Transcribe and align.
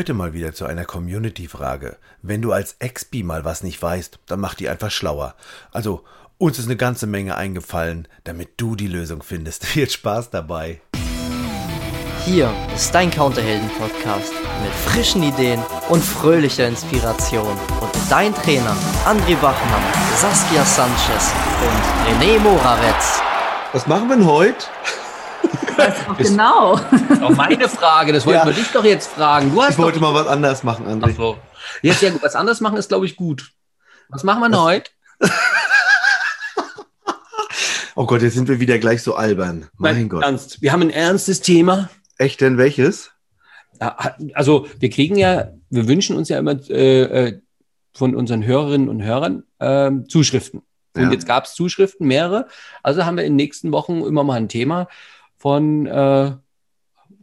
Heute 0.00 0.14
mal 0.14 0.32
wieder 0.32 0.54
zu 0.54 0.64
einer 0.64 0.86
Community-Frage. 0.86 1.98
Wenn 2.22 2.40
du 2.40 2.52
als 2.52 2.76
Expi 2.78 3.22
mal 3.22 3.44
was 3.44 3.62
nicht 3.62 3.82
weißt, 3.82 4.18
dann 4.24 4.40
mach 4.40 4.54
die 4.54 4.70
einfach 4.70 4.90
schlauer. 4.90 5.34
Also, 5.72 6.04
uns 6.38 6.58
ist 6.58 6.64
eine 6.64 6.78
ganze 6.78 7.06
Menge 7.06 7.36
eingefallen, 7.36 8.08
damit 8.24 8.52
du 8.56 8.76
die 8.76 8.86
Lösung 8.86 9.22
findest. 9.22 9.66
Viel 9.66 9.90
Spaß 9.90 10.30
dabei. 10.30 10.80
Hier 12.24 12.50
ist 12.74 12.94
dein 12.94 13.10
Counterhelden-Podcast 13.10 14.32
mit 14.62 14.72
frischen 14.72 15.22
Ideen 15.22 15.62
und 15.90 16.02
fröhlicher 16.02 16.66
Inspiration. 16.66 17.58
Und 17.82 17.92
dein 18.08 18.34
Trainer 18.34 18.74
André 19.04 19.36
Bachmann, 19.36 19.82
Saskia 20.16 20.64
Sanchez 20.64 21.30
und 21.60 22.22
René 22.24 22.38
Moravetz. 22.38 23.20
Was 23.74 23.86
machen 23.86 24.08
wir 24.08 24.16
denn 24.16 24.24
heute? 24.24 24.64
Genau. 26.18 26.78
Auch 27.20 27.30
meine 27.30 27.68
Frage, 27.68 28.12
das 28.12 28.26
wollten 28.26 28.40
ja. 28.40 28.46
wir 28.46 28.52
dich 28.52 28.70
doch 28.72 28.84
jetzt 28.84 29.08
fragen. 29.08 29.48
ich 29.68 29.78
wollte 29.78 30.00
mal 30.00 30.14
was 30.14 30.26
anderes 30.26 30.62
machen, 30.62 30.86
André. 30.86 31.10
Ach 31.12 31.16
so. 31.16 31.38
Jetzt 31.82 32.02
ja, 32.02 32.10
was 32.22 32.34
anderes 32.34 32.60
machen 32.60 32.76
ist, 32.76 32.88
glaube 32.88 33.06
ich, 33.06 33.16
gut. 33.16 33.52
Was 34.08 34.24
machen 34.24 34.40
wir 34.40 34.48
denn 34.48 34.60
heute? 34.60 34.90
oh 37.94 38.06
Gott, 38.06 38.22
jetzt 38.22 38.34
sind 38.34 38.48
wir 38.48 38.60
wieder 38.60 38.78
gleich 38.78 39.02
so 39.02 39.14
albern. 39.14 39.68
Mein, 39.76 39.94
mein 39.96 40.08
Gott. 40.08 40.22
Ernst. 40.22 40.62
Wir 40.62 40.72
haben 40.72 40.82
ein 40.82 40.90
ernstes 40.90 41.40
Thema. 41.40 41.90
Echt 42.18 42.40
denn 42.40 42.58
welches? 42.58 43.12
Also 44.34 44.66
wir 44.78 44.90
kriegen 44.90 45.16
ja, 45.16 45.52
wir 45.70 45.88
wünschen 45.88 46.16
uns 46.16 46.28
ja 46.28 46.38
immer 46.38 46.58
äh, 46.68 47.02
äh 47.02 47.40
von 47.92 48.14
unseren 48.14 48.44
Hörerinnen 48.44 48.88
und 48.88 49.02
Hörern 49.02 49.42
äh, 49.58 49.90
Zuschriften. 50.08 50.62
Und 50.94 51.02
ja. 51.02 51.10
jetzt 51.10 51.26
gab 51.26 51.44
es 51.44 51.54
Zuschriften, 51.54 52.06
mehrere. 52.06 52.46
Also 52.82 53.04
haben 53.04 53.16
wir 53.16 53.24
in 53.24 53.32
den 53.32 53.36
nächsten 53.36 53.72
Wochen 53.72 54.02
immer 54.02 54.24
mal 54.24 54.34
ein 54.34 54.48
Thema 54.48 54.88
von, 55.40 55.86
äh, 55.86 56.32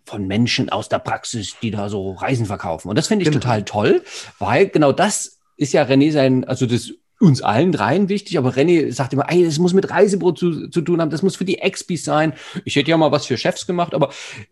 von 0.05 0.27
Menschen 0.27 0.69
aus 0.69 0.89
der 0.89 0.99
Praxis, 0.99 1.55
die 1.61 1.69
da 1.69 1.87
so 1.87 2.13
Reisen 2.13 2.47
verkaufen. 2.47 2.89
Und 2.89 2.97
das 2.97 3.07
finde 3.07 3.23
ich 3.23 3.29
genau. 3.29 3.39
total 3.39 3.63
toll, 3.63 4.03
weil 4.39 4.67
genau 4.69 4.91
das 4.91 5.39
ist 5.55 5.71
ja 5.71 5.83
René 5.83 6.11
sein, 6.11 6.43
also 6.43 6.65
das 6.65 6.91
uns 7.19 7.41
allen 7.41 7.71
dreien 7.71 8.09
wichtig, 8.09 8.37
aber 8.37 8.51
René 8.51 8.91
sagt 8.91 9.13
immer, 9.13 9.25
ey, 9.29 9.43
das 9.43 9.57
muss 9.57 9.73
mit 9.73 9.89
Reisebrot 9.89 10.37
zu, 10.37 10.67
zu 10.69 10.81
tun 10.81 11.01
haben, 11.01 11.09
das 11.09 11.23
muss 11.23 11.35
für 11.35 11.45
die 11.45 11.59
Expis 11.59 12.03
sein. 12.03 12.33
Ich 12.63 12.75
hätte 12.75 12.91
ja 12.91 12.97
mal 12.97 13.11
was 13.11 13.25
für 13.25 13.37
Chefs 13.37 13.65
gemacht, 13.65 13.95
aber 13.95 14.11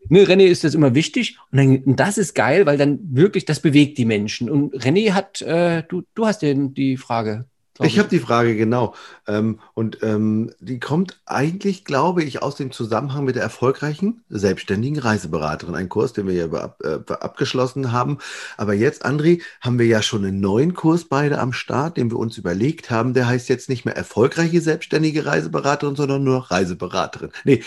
ne, 0.10 0.26
René 0.26 0.46
ist 0.46 0.64
das 0.64 0.74
immer 0.74 0.96
wichtig 0.96 1.38
und, 1.52 1.58
dann, 1.58 1.78
und 1.84 2.00
das 2.00 2.18
ist 2.18 2.34
geil, 2.34 2.66
weil 2.66 2.78
dann 2.78 3.00
wirklich, 3.12 3.46
das 3.46 3.60
bewegt 3.60 3.98
die 3.98 4.06
Menschen. 4.06 4.50
Und 4.50 4.74
René 4.76 5.12
hat, 5.14 5.42
äh, 5.42 5.84
du, 5.88 6.04
du 6.16 6.26
hast 6.26 6.42
den, 6.42 6.74
die 6.74 6.98
Frage 6.98 7.46
ich 7.82 8.00
habe 8.00 8.08
die 8.08 8.20
Frage 8.20 8.56
genau. 8.56 8.96
Ähm, 9.28 9.60
und 9.74 10.02
ähm, 10.02 10.52
die 10.60 10.80
kommt 10.80 11.22
eigentlich, 11.26 11.84
glaube 11.84 12.24
ich, 12.24 12.42
aus 12.42 12.56
dem 12.56 12.72
Zusammenhang 12.72 13.26
mit 13.26 13.36
der 13.36 13.44
erfolgreichen 13.44 14.24
selbstständigen 14.30 15.00
Reiseberaterin. 15.00 15.76
Ein 15.76 15.90
Kurs, 15.90 16.14
den 16.14 16.28
wir 16.28 16.34
ja 16.34 16.46
ab, 16.52 16.80
äh, 16.84 17.00
abgeschlossen 17.12 17.92
haben. 17.92 18.20
Aber 18.56 18.74
jetzt, 18.74 19.06
André, 19.06 19.42
haben 19.60 19.78
wir 19.78 19.88
ja 19.88 20.02
schon 20.02 20.24
einen 20.24 20.40
neuen 20.40 20.74
Kurs 20.74 21.06
beide 21.06 21.40
am 21.40 21.52
Start, 21.52 21.98
den 21.98 22.12
wir 22.12 22.18
uns 22.18 22.38
überlegt 22.38 22.90
haben. 22.92 23.14
Der 23.14 23.28
heißt 23.28 23.50
jetzt 23.50 23.68
nicht 23.68 23.84
mehr 23.84 23.98
erfolgreiche 23.98 24.62
selbstständige 24.62 25.26
Reiseberaterin, 25.26 25.96
sondern 25.96 26.24
nur 26.24 26.50
Reiseberaterin. 26.50 27.32
Nee, 27.44 27.62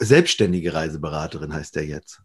selbstständige 0.00 0.74
Reiseberaterin 0.74 1.52
heißt 1.52 1.74
der 1.74 1.86
jetzt. 1.86 2.20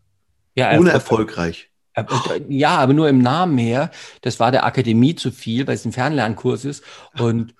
Ja, 0.54 0.78
Ohne 0.78 0.92
erfolgreich. 0.92 1.72
Äh, 1.96 2.04
ja, 2.50 2.78
aber 2.78 2.94
nur 2.94 3.10
im 3.10 3.20
Namen 3.20 3.58
her. 3.58 3.92
Das 4.22 4.40
war 4.40 4.52
der 4.52 4.66
Akademie 4.66 5.16
zu 5.16 5.32
viel, 5.32 5.66
weil 5.68 5.76
es 5.76 5.86
ein 5.86 5.92
Fernlernkurs 5.92 6.66
ist. 6.66 6.84
Und 7.18 7.56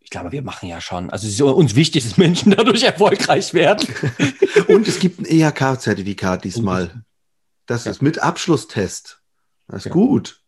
ich 0.00 0.10
glaube, 0.10 0.32
wir 0.32 0.42
machen 0.42 0.68
ja 0.68 0.80
schon. 0.80 1.10
Also 1.10 1.26
es 1.26 1.34
ist 1.34 1.42
uns 1.42 1.74
wichtig, 1.74 2.04
dass 2.04 2.16
Menschen 2.16 2.52
dadurch 2.56 2.82
erfolgreich 2.82 3.54
werden. 3.54 3.88
Und 4.68 4.88
es 4.88 4.98
gibt 4.98 5.20
ein 5.20 5.24
EHK-Zertifikat 5.24 6.44
diesmal. 6.44 7.04
Das 7.66 7.86
ist 7.86 8.02
mit 8.02 8.20
Abschlusstest. 8.20 9.20
Das 9.68 9.78
ist 9.78 9.84
ja. 9.86 9.92
gut. 9.92 10.40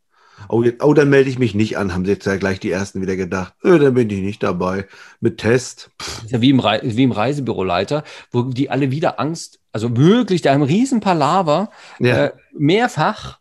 Oh, 0.48 0.62
jetzt, 0.62 0.82
oh, 0.82 0.94
dann 0.94 1.10
melde 1.10 1.30
ich 1.30 1.38
mich 1.38 1.54
nicht 1.54 1.78
an, 1.78 1.94
haben 1.94 2.04
sie 2.04 2.12
jetzt 2.12 2.26
ja 2.26 2.36
gleich 2.36 2.58
die 2.58 2.70
ersten 2.70 3.00
wieder 3.00 3.16
gedacht. 3.16 3.54
Äh, 3.62 3.78
dann 3.78 3.94
bin 3.94 4.10
ich 4.10 4.20
nicht 4.20 4.42
dabei. 4.42 4.86
Mit 5.20 5.38
Test. 5.38 5.90
Ja 6.26 6.40
wie 6.40 6.50
im, 6.50 6.60
Re 6.60 6.80
wie 6.82 7.02
im 7.04 7.12
Reisebüroleiter, 7.12 8.02
wo 8.30 8.42
die 8.42 8.70
alle 8.70 8.90
wieder 8.90 9.20
Angst, 9.20 9.60
also 9.72 9.96
wirklich, 9.96 10.42
da 10.42 10.52
haben 10.52 10.62
riesen 10.62 11.00
Palaver, 11.00 11.70
ja. 11.98 12.26
äh, 12.26 12.32
mehrfach. 12.52 13.38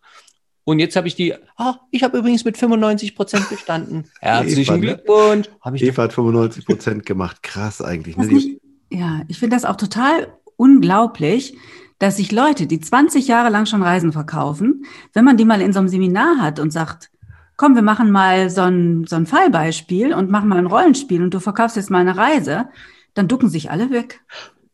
Und 0.63 0.79
jetzt 0.79 0.95
habe 0.95 1.07
ich 1.07 1.15
die, 1.15 1.33
ah, 1.57 1.75
ich 1.89 2.03
habe 2.03 2.17
übrigens 2.17 2.45
mit 2.45 2.57
95 2.57 3.15
Prozent 3.15 3.49
bestanden. 3.49 4.05
Herzlichen 4.19 4.61
Eva, 4.61 4.73
ne? 4.73 4.81
Glückwunsch. 4.81 5.49
Hab 5.59 5.73
ich 5.73 5.83
Eva 5.83 6.03
hat 6.03 6.13
95 6.13 6.65
Prozent 6.65 7.05
gemacht. 7.05 7.41
Krass 7.41 7.81
eigentlich. 7.81 8.15
Ne? 8.17 8.27
Nicht, 8.27 8.61
ja, 8.89 9.21
ich 9.27 9.39
finde 9.39 9.55
das 9.55 9.65
auch 9.65 9.77
total 9.77 10.27
unglaublich, 10.55 11.57
dass 11.97 12.17
sich 12.17 12.31
Leute, 12.31 12.67
die 12.67 12.79
20 12.79 13.27
Jahre 13.27 13.49
lang 13.49 13.65
schon 13.65 13.83
Reisen 13.83 14.11
verkaufen, 14.11 14.85
wenn 15.13 15.25
man 15.25 15.37
die 15.37 15.45
mal 15.45 15.61
in 15.61 15.73
so 15.73 15.79
einem 15.79 15.87
Seminar 15.87 16.37
hat 16.39 16.59
und 16.59 16.71
sagt, 16.71 17.11
komm, 17.57 17.75
wir 17.75 17.83
machen 17.83 18.11
mal 18.11 18.49
so 18.49 18.61
ein, 18.61 19.05
so 19.07 19.15
ein 19.15 19.27
Fallbeispiel 19.27 20.13
und 20.13 20.31
machen 20.31 20.49
mal 20.49 20.57
ein 20.57 20.65
Rollenspiel 20.65 21.21
und 21.21 21.33
du 21.33 21.39
verkaufst 21.39 21.75
jetzt 21.75 21.91
mal 21.91 21.99
eine 21.99 22.17
Reise, 22.17 22.69
dann 23.13 23.27
ducken 23.27 23.49
sich 23.49 23.69
alle 23.69 23.91
weg. 23.91 24.21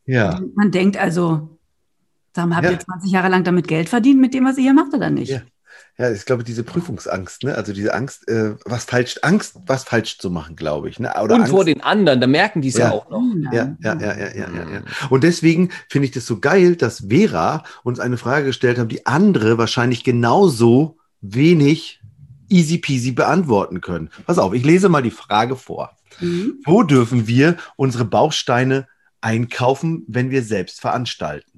Ja. 0.05 0.39
Man 0.55 0.71
denkt 0.71 0.95
also, 0.95 1.57
sag 2.33 2.47
mal, 2.47 2.55
habt 2.55 2.65
ja. 2.65 2.71
ihr 2.71 2.79
20 2.79 3.11
Jahre 3.11 3.27
lang 3.27 3.43
damit 3.43 3.67
Geld 3.67 3.89
verdient 3.89 4.21
mit 4.21 4.33
dem, 4.33 4.45
was 4.45 4.57
ihr 4.57 4.63
hier 4.63 4.73
macht 4.73 4.93
oder 4.93 5.09
nicht? 5.09 5.31
Ja. 5.31 5.41
Ja, 5.99 6.11
ich 6.11 6.25
glaube, 6.25 6.43
diese 6.43 6.63
Prüfungsangst, 6.63 7.43
ne? 7.43 7.55
Also 7.55 7.73
diese 7.73 7.93
Angst, 7.95 8.27
äh, 8.27 8.53
was 8.65 8.85
falsch, 8.85 9.17
Angst, 9.23 9.55
was 9.65 9.83
falsch 9.83 10.19
zu 10.19 10.29
machen, 10.29 10.55
glaube 10.55 10.89
ich. 10.89 10.99
Ne? 10.99 11.09
Oder 11.09 11.35
und 11.35 11.41
Angst. 11.41 11.51
vor 11.51 11.65
den 11.65 11.81
anderen, 11.81 12.21
da 12.21 12.27
merken 12.27 12.61
die 12.61 12.67
es 12.67 12.77
ja. 12.77 12.89
ja. 12.89 12.91
auch 12.91 13.09
noch. 13.09 13.23
Ja, 13.51 13.75
ja, 13.81 13.95
ja, 13.95 13.99
ja, 13.99 14.15
ja, 14.15 14.35
ja, 14.35 14.69
ja. 14.73 14.81
Und 15.09 15.23
deswegen 15.23 15.71
finde 15.89 16.05
ich 16.05 16.11
das 16.11 16.27
so 16.27 16.39
geil, 16.39 16.75
dass 16.75 17.05
Vera 17.09 17.63
uns 17.83 17.99
eine 17.99 18.17
Frage 18.17 18.45
gestellt 18.45 18.77
hat, 18.77 18.91
die 18.91 19.07
andere 19.07 19.57
wahrscheinlich 19.57 20.03
genauso 20.03 20.97
wenig 21.21 21.99
easy 22.47 22.77
peasy 22.77 23.11
beantworten 23.11 23.81
können. 23.81 24.09
Pass 24.27 24.37
auf, 24.37 24.53
ich 24.53 24.63
lese 24.63 24.89
mal 24.89 25.01
die 25.01 25.11
Frage 25.11 25.55
vor. 25.55 25.97
Mhm. 26.19 26.61
Wo 26.63 26.83
dürfen 26.83 27.27
wir 27.27 27.57
unsere 27.75 28.05
Bausteine 28.05 28.87
einkaufen, 29.21 30.05
wenn 30.07 30.29
wir 30.29 30.43
selbst 30.43 30.79
veranstalten? 30.79 31.56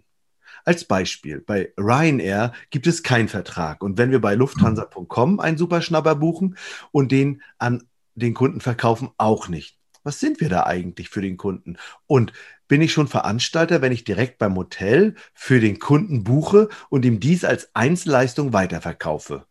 Als 0.70 0.86
Beispiel, 0.86 1.42
bei 1.42 1.74
Ryanair 1.80 2.54
gibt 2.70 2.86
es 2.86 3.02
keinen 3.02 3.28
Vertrag. 3.28 3.82
Und 3.82 3.98
wenn 3.98 4.12
wir 4.12 4.22
bei 4.22 4.36
lufthansa.com 4.36 5.40
einen 5.40 5.58
Superschnapper 5.58 6.14
buchen 6.14 6.58
und 6.92 7.12
den 7.12 7.42
an 7.58 7.88
den 8.14 8.36
Kunden 8.36 8.62
verkaufen, 8.62 9.10
auch 9.18 9.48
nicht. 9.48 9.80
Was 10.04 10.20
sind 10.20 10.40
wir 10.40 10.48
da 10.48 10.68
eigentlich 10.68 11.10
für 11.10 11.22
den 11.22 11.38
Kunden? 11.38 11.78
Und 12.06 12.34
bin 12.68 12.84
ich 12.84 12.94
schon 12.94 13.08
Veranstalter, 13.08 13.82
wenn 13.82 13.92
ich 13.92 14.04
direkt 14.04 14.38
beim 14.38 14.56
Hotel 14.56 15.16
für 15.34 15.60
den 15.60 15.80
Kunden 15.80 16.24
buche 16.24 16.70
und 16.90 17.04
ihm 17.04 17.20
dies 17.20 17.46
als 17.46 17.72
Einzelleistung 17.74 18.54
weiterverkaufe? 18.54 19.48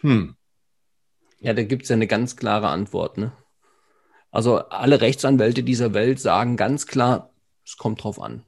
Hm. 0.00 0.34
Ja, 1.40 1.52
da 1.52 1.62
gibt 1.62 1.82
es 1.82 1.90
ja 1.90 1.96
eine 1.96 2.06
ganz 2.06 2.36
klare 2.36 2.68
Antwort. 2.68 3.18
Ne? 3.18 3.32
Also 4.30 4.60
alle 4.70 5.02
Rechtsanwälte 5.02 5.62
dieser 5.62 5.92
Welt 5.92 6.20
sagen 6.20 6.56
ganz 6.56 6.86
klar, 6.86 7.34
es 7.66 7.76
kommt 7.76 8.02
drauf 8.02 8.18
an. 8.18 8.46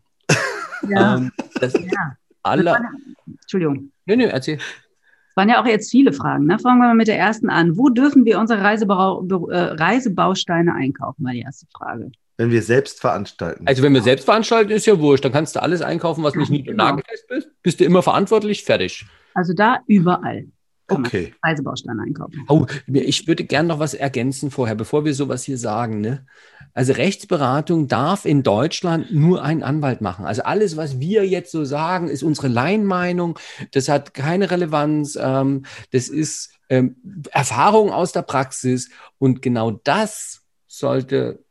Ja. 0.89 1.17
Ähm, 1.17 1.33
das 1.59 1.75
ja. 1.75 2.17
Alle. 2.43 2.65
Ja, 2.65 2.81
Entschuldigung. 3.27 3.91
Nee, 4.07 4.17
nee, 4.17 4.25
erzähl. 4.25 4.57
Es 4.57 5.37
waren 5.37 5.49
ja 5.49 5.61
auch 5.61 5.67
jetzt 5.67 5.91
viele 5.91 6.13
Fragen. 6.13 6.47
Ne? 6.47 6.59
Fangen 6.59 6.79
wir 6.79 6.87
mal 6.89 6.95
mit 6.95 7.09
der 7.09 7.19
ersten 7.19 7.51
an. 7.51 7.77
Wo 7.77 7.89
dürfen 7.89 8.25
wir 8.25 8.39
unsere 8.39 8.63
Reisebau 8.63 9.27
äh, 9.51 9.57
Reisebausteine 9.57 10.75
einkaufen? 10.75 11.25
War 11.25 11.33
die 11.33 11.41
erste 11.41 11.67
Frage. 11.77 12.11
Wenn 12.39 12.51
wir 12.51 12.63
selbst 12.63 13.01
veranstalten. 13.01 13.67
Also 13.67 13.83
wenn 13.83 13.95
wir 13.95 14.03
selbst 14.03 14.25
veranstalten, 14.25 14.71
ist 14.71 14.87
ja 14.87 14.99
wurscht. 14.99 15.25
Dann 15.25 15.33
kannst 15.33 15.57
du 15.57 15.63
alles 15.63 15.83
einkaufen, 15.83 16.23
was 16.23 16.35
nicht 16.35 16.51
und 16.51 16.65
genau. 16.65 16.85
nagelfest 16.85 17.27
bist. 17.29 17.49
Bist 17.63 17.81
du 17.81 17.85
immer 17.85 18.03
verantwortlich, 18.03 18.63
fertig. 18.63 19.07
Also 19.35 19.53
da 19.55 19.81
überall. 19.87 20.47
Okay. 20.89 21.35
Reisebausteine 21.43 22.03
einkaufen. 22.03 22.45
Oh, 22.49 22.67
ich 22.87 23.27
würde 23.27 23.45
gerne 23.45 23.69
noch 23.69 23.79
was 23.79 23.95
ergänzen 23.95 24.51
vorher, 24.51 24.77
bevor 24.77 25.05
wir 25.05 25.15
sowas 25.15 25.43
hier 25.43 25.59
sagen. 25.59 26.01
Ne? 26.01 26.27
Also 26.75 26.93
Rechtsberatung 26.93 27.89
darf 27.89 28.25
in 28.25 28.43
Deutschland 28.43 29.13
nur 29.13 29.43
ein 29.43 29.63
Anwalt 29.63 30.01
machen. 30.01 30.27
Also 30.27 30.43
alles, 30.43 30.77
was 30.77 31.01
wir 31.01 31.27
jetzt 31.27 31.51
so 31.51 31.65
sagen, 31.65 32.09
ist 32.09 32.23
unsere 32.23 32.49
Laienmeinung. 32.49 33.39
Das 33.73 33.89
hat 33.89 34.15
keine 34.15 34.51
Relevanz. 34.51 35.19
Ähm, 35.21 35.65
das 35.91 36.09
ist 36.09 36.51
ähm, 36.69 36.97
Erfahrung 37.33 37.91
aus 37.91 38.13
der 38.13 38.23
Praxis. 38.23 38.91
Und 39.19 39.43
genau 39.43 39.73
das 39.73 40.43
sollte 40.69 41.43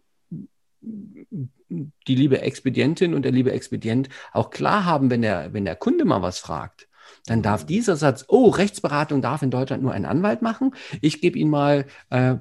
die 0.81 2.15
liebe 2.15 2.41
Expedientin 2.41 3.13
und 3.13 3.23
der 3.23 3.31
liebe 3.31 3.51
Expedient 3.51 4.07
auch 4.31 4.49
klar 4.49 4.85
haben, 4.85 5.09
wenn 5.09 5.23
der, 5.23 5.51
wenn 5.51 5.65
der 5.65 5.75
Kunde 5.75 6.05
mal 6.05 6.21
was 6.21 6.39
fragt 6.39 6.84
dann 7.25 7.41
darf 7.41 7.65
dieser 7.65 7.95
Satz, 7.95 8.25
oh, 8.27 8.49
Rechtsberatung 8.49 9.21
darf 9.21 9.41
in 9.41 9.51
Deutschland 9.51 9.81
nur 9.83 9.93
ein 9.93 10.05
Anwalt 10.05 10.41
machen. 10.41 10.75
Ich 11.01 11.21
gebe 11.21 11.37
Ihnen 11.37 11.49
mal 11.49 11.87
äh, 12.09 12.35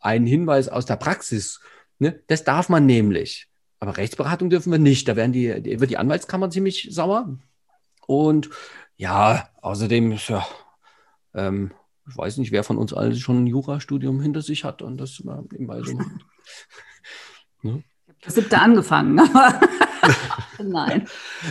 einen 0.00 0.26
Hinweis 0.26 0.68
aus 0.68 0.86
der 0.86 0.96
Praxis. 0.96 1.60
Ne? 1.98 2.22
Das 2.26 2.44
darf 2.44 2.68
man 2.68 2.86
nämlich. 2.86 3.48
Aber 3.80 3.96
Rechtsberatung 3.96 4.50
dürfen 4.50 4.72
wir 4.72 4.78
nicht. 4.78 5.08
Da 5.08 5.16
werden 5.16 5.32
die, 5.32 5.62
die, 5.62 5.80
wird 5.80 5.90
die 5.90 5.98
Anwaltskammer 5.98 6.50
ziemlich 6.50 6.88
sauer. 6.90 7.38
Und 8.06 8.50
ja, 8.96 9.48
außerdem, 9.60 10.18
ja, 10.28 10.46
ähm, 11.34 11.72
ich 12.08 12.16
weiß 12.16 12.38
nicht, 12.38 12.52
wer 12.52 12.64
von 12.64 12.78
uns 12.78 12.92
alle 12.92 13.14
schon 13.16 13.44
ein 13.44 13.46
Jurastudium 13.46 14.20
hinter 14.20 14.42
sich 14.42 14.64
hat 14.64 14.82
und 14.82 14.98
das 14.98 15.22
mal 15.22 15.44
nebenbei 15.50 15.82
so 15.82 15.92
ne? 17.62 17.84
Das 18.22 18.34
siebte 18.34 18.60
angefangen. 18.60 19.20
Nein. 20.62 21.06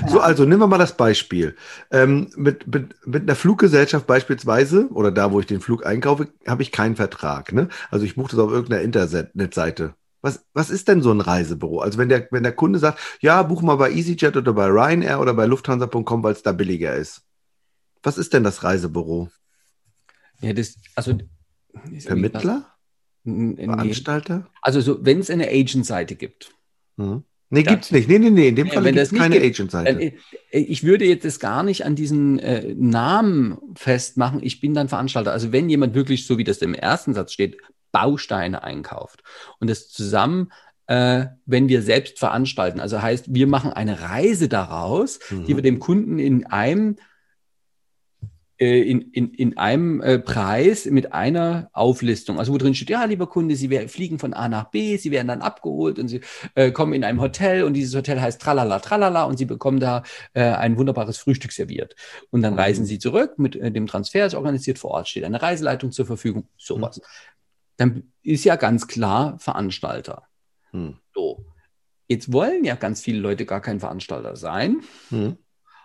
So, 0.07 0.19
also 0.19 0.45
nehmen 0.45 0.61
wir 0.61 0.67
mal 0.67 0.77
das 0.77 0.97
Beispiel. 0.97 1.55
Ähm, 1.91 2.31
mit, 2.35 2.67
mit, 2.67 2.95
mit 3.05 3.23
einer 3.23 3.35
Fluggesellschaft 3.35 4.07
beispielsweise, 4.07 4.87
oder 4.89 5.11
da, 5.11 5.31
wo 5.31 5.39
ich 5.39 5.45
den 5.45 5.61
Flug 5.61 5.85
einkaufe, 5.85 6.27
habe 6.47 6.61
ich 6.61 6.71
keinen 6.71 6.95
Vertrag. 6.95 7.53
Ne? 7.53 7.69
Also 7.91 8.05
ich 8.05 8.15
buche 8.15 8.31
das 8.31 8.39
auf 8.39 8.51
irgendeiner 8.51 8.81
Internetseite. 8.81 9.95
Was, 10.21 10.45
was 10.53 10.69
ist 10.69 10.87
denn 10.87 11.01
so 11.01 11.11
ein 11.11 11.21
Reisebüro? 11.21 11.79
Also 11.79 11.97
wenn 11.97 12.09
der, 12.09 12.27
wenn 12.31 12.43
der 12.43 12.51
Kunde 12.51 12.79
sagt, 12.79 12.99
ja, 13.21 13.41
buch 13.43 13.61
mal 13.61 13.75
bei 13.75 13.91
EasyJet 13.91 14.35
oder 14.35 14.53
bei 14.53 14.67
Ryanair 14.67 15.19
oder 15.19 15.33
bei 15.33 15.45
Lufthansa.com, 15.45 16.23
weil 16.23 16.33
es 16.33 16.43
da 16.43 16.51
billiger 16.51 16.95
ist. 16.95 17.21
Was 18.03 18.17
ist 18.17 18.33
denn 18.33 18.43
das 18.43 18.63
Reisebüro? 18.63 19.29
Ja, 20.41 20.53
das, 20.53 20.75
also. 20.95 21.17
Vermittler? 21.99 22.65
Nee. 23.23 23.65
Veranstalter? 23.65 24.47
Also 24.61 24.81
so, 24.81 25.05
wenn 25.05 25.19
es 25.19 25.29
eine 25.29 25.47
Agent-Seite 25.47 26.15
gibt. 26.15 26.53
Hm. 26.97 27.23
Nee, 27.51 27.61
ja. 27.63 27.71
gibt's 27.71 27.91
nicht. 27.91 28.07
Nee, 28.07 28.19
nee, 28.19 28.29
nee. 28.29 28.49
In 28.49 28.55
dem 28.55 28.67
Ja, 28.67 28.73
Fall 28.73 28.83
wenn 28.83 28.93
gibt 28.95 29.03
es 29.11 29.13
keine 29.13 29.37
Agent-Seite. 29.37 30.01
Äh, 30.01 30.11
Ich 30.51 30.83
würde 30.83 31.05
jetzt 31.05 31.25
das 31.25 31.39
gar 31.39 31.63
nicht 31.63 31.83
an 31.85 31.95
diesen 31.95 32.37
äh, 32.39 32.73
Namen 32.77 33.57
festmachen. 33.75 34.39
Ich 34.43 34.59
bin 34.59 34.73
dann 34.73 34.87
Veranstalter. 34.89 35.31
Also 35.31 35.51
wenn 35.51 35.69
jemand 35.69 35.95
wirklich, 35.95 36.27
so 36.27 36.37
wie 36.37 36.43
das 36.43 36.59
im 36.59 36.73
ersten 36.73 37.13
Satz 37.13 37.33
steht, 37.33 37.57
Bausteine 37.91 38.63
einkauft 38.63 39.23
und 39.59 39.67
das 39.69 39.89
zusammen, 39.89 40.51
äh, 40.85 41.25
wenn 41.45 41.69
wir 41.69 41.81
selbst 41.81 42.19
veranstalten, 42.19 42.79
also 42.79 43.01
heißt, 43.01 43.33
wir 43.33 43.47
machen 43.47 43.71
eine 43.73 43.99
Reise 44.01 44.47
daraus, 44.47 45.19
die 45.29 45.35
Mhm. 45.35 45.47
wir 45.47 45.61
dem 45.63 45.79
Kunden 45.79 46.19
in 46.19 46.45
einem 46.45 46.97
in, 48.59 49.01
in, 49.13 49.33
in 49.33 49.57
einem 49.57 50.01
äh, 50.01 50.19
Preis 50.19 50.85
mit 50.85 51.13
einer 51.13 51.69
Auflistung, 51.71 52.39
also 52.39 52.51
wo 52.51 52.57
drin 52.57 52.75
steht, 52.75 52.89
ja, 52.89 53.05
lieber 53.05 53.27
Kunde, 53.27 53.55
Sie 53.55 53.69
wer- 53.69 53.87
fliegen 53.87 54.19
von 54.19 54.33
A 54.33 54.49
nach 54.49 54.65
B, 54.69 54.97
Sie 54.97 55.11
werden 55.11 55.29
dann 55.29 55.41
abgeholt 55.41 55.97
und 55.97 56.09
Sie 56.09 56.19
äh, 56.55 56.71
kommen 56.71 56.91
in 56.93 57.03
einem 57.05 57.21
Hotel 57.21 57.63
und 57.63 57.73
dieses 57.73 57.95
Hotel 57.95 58.19
heißt 58.19 58.41
Tralala, 58.41 58.79
Tralala 58.79 59.23
und 59.23 59.37
Sie 59.37 59.45
bekommen 59.45 59.79
da 59.79 60.03
äh, 60.33 60.43
ein 60.43 60.77
wunderbares 60.77 61.17
Frühstück 61.17 61.53
serviert. 61.53 61.95
Und 62.31 62.41
dann 62.41 62.53
Mhm. 62.53 62.59
reisen 62.59 62.85
Sie 62.85 62.99
zurück 62.99 63.39
mit 63.39 63.55
äh, 63.55 63.71
dem 63.71 63.87
Transfer, 63.87 64.25
ist 64.25 64.35
organisiert 64.35 64.77
vor 64.77 64.91
Ort, 64.91 65.07
steht 65.07 65.23
eine 65.23 65.41
Reiseleitung 65.41 65.91
zur 65.93 66.05
Verfügung, 66.05 66.49
sowas. 66.57 66.99
Dann 67.77 68.11
ist 68.23 68.43
ja 68.43 68.57
ganz 68.57 68.87
klar 68.87 69.39
Veranstalter. 69.39 70.23
Hm. 70.71 70.97
So. 71.13 71.45
Jetzt 72.09 72.33
wollen 72.33 72.65
ja 72.65 72.75
ganz 72.75 73.01
viele 73.01 73.19
Leute 73.19 73.45
gar 73.45 73.61
kein 73.61 73.79
Veranstalter 73.79 74.35
sein. 74.35 74.81
Hm. 75.11 75.37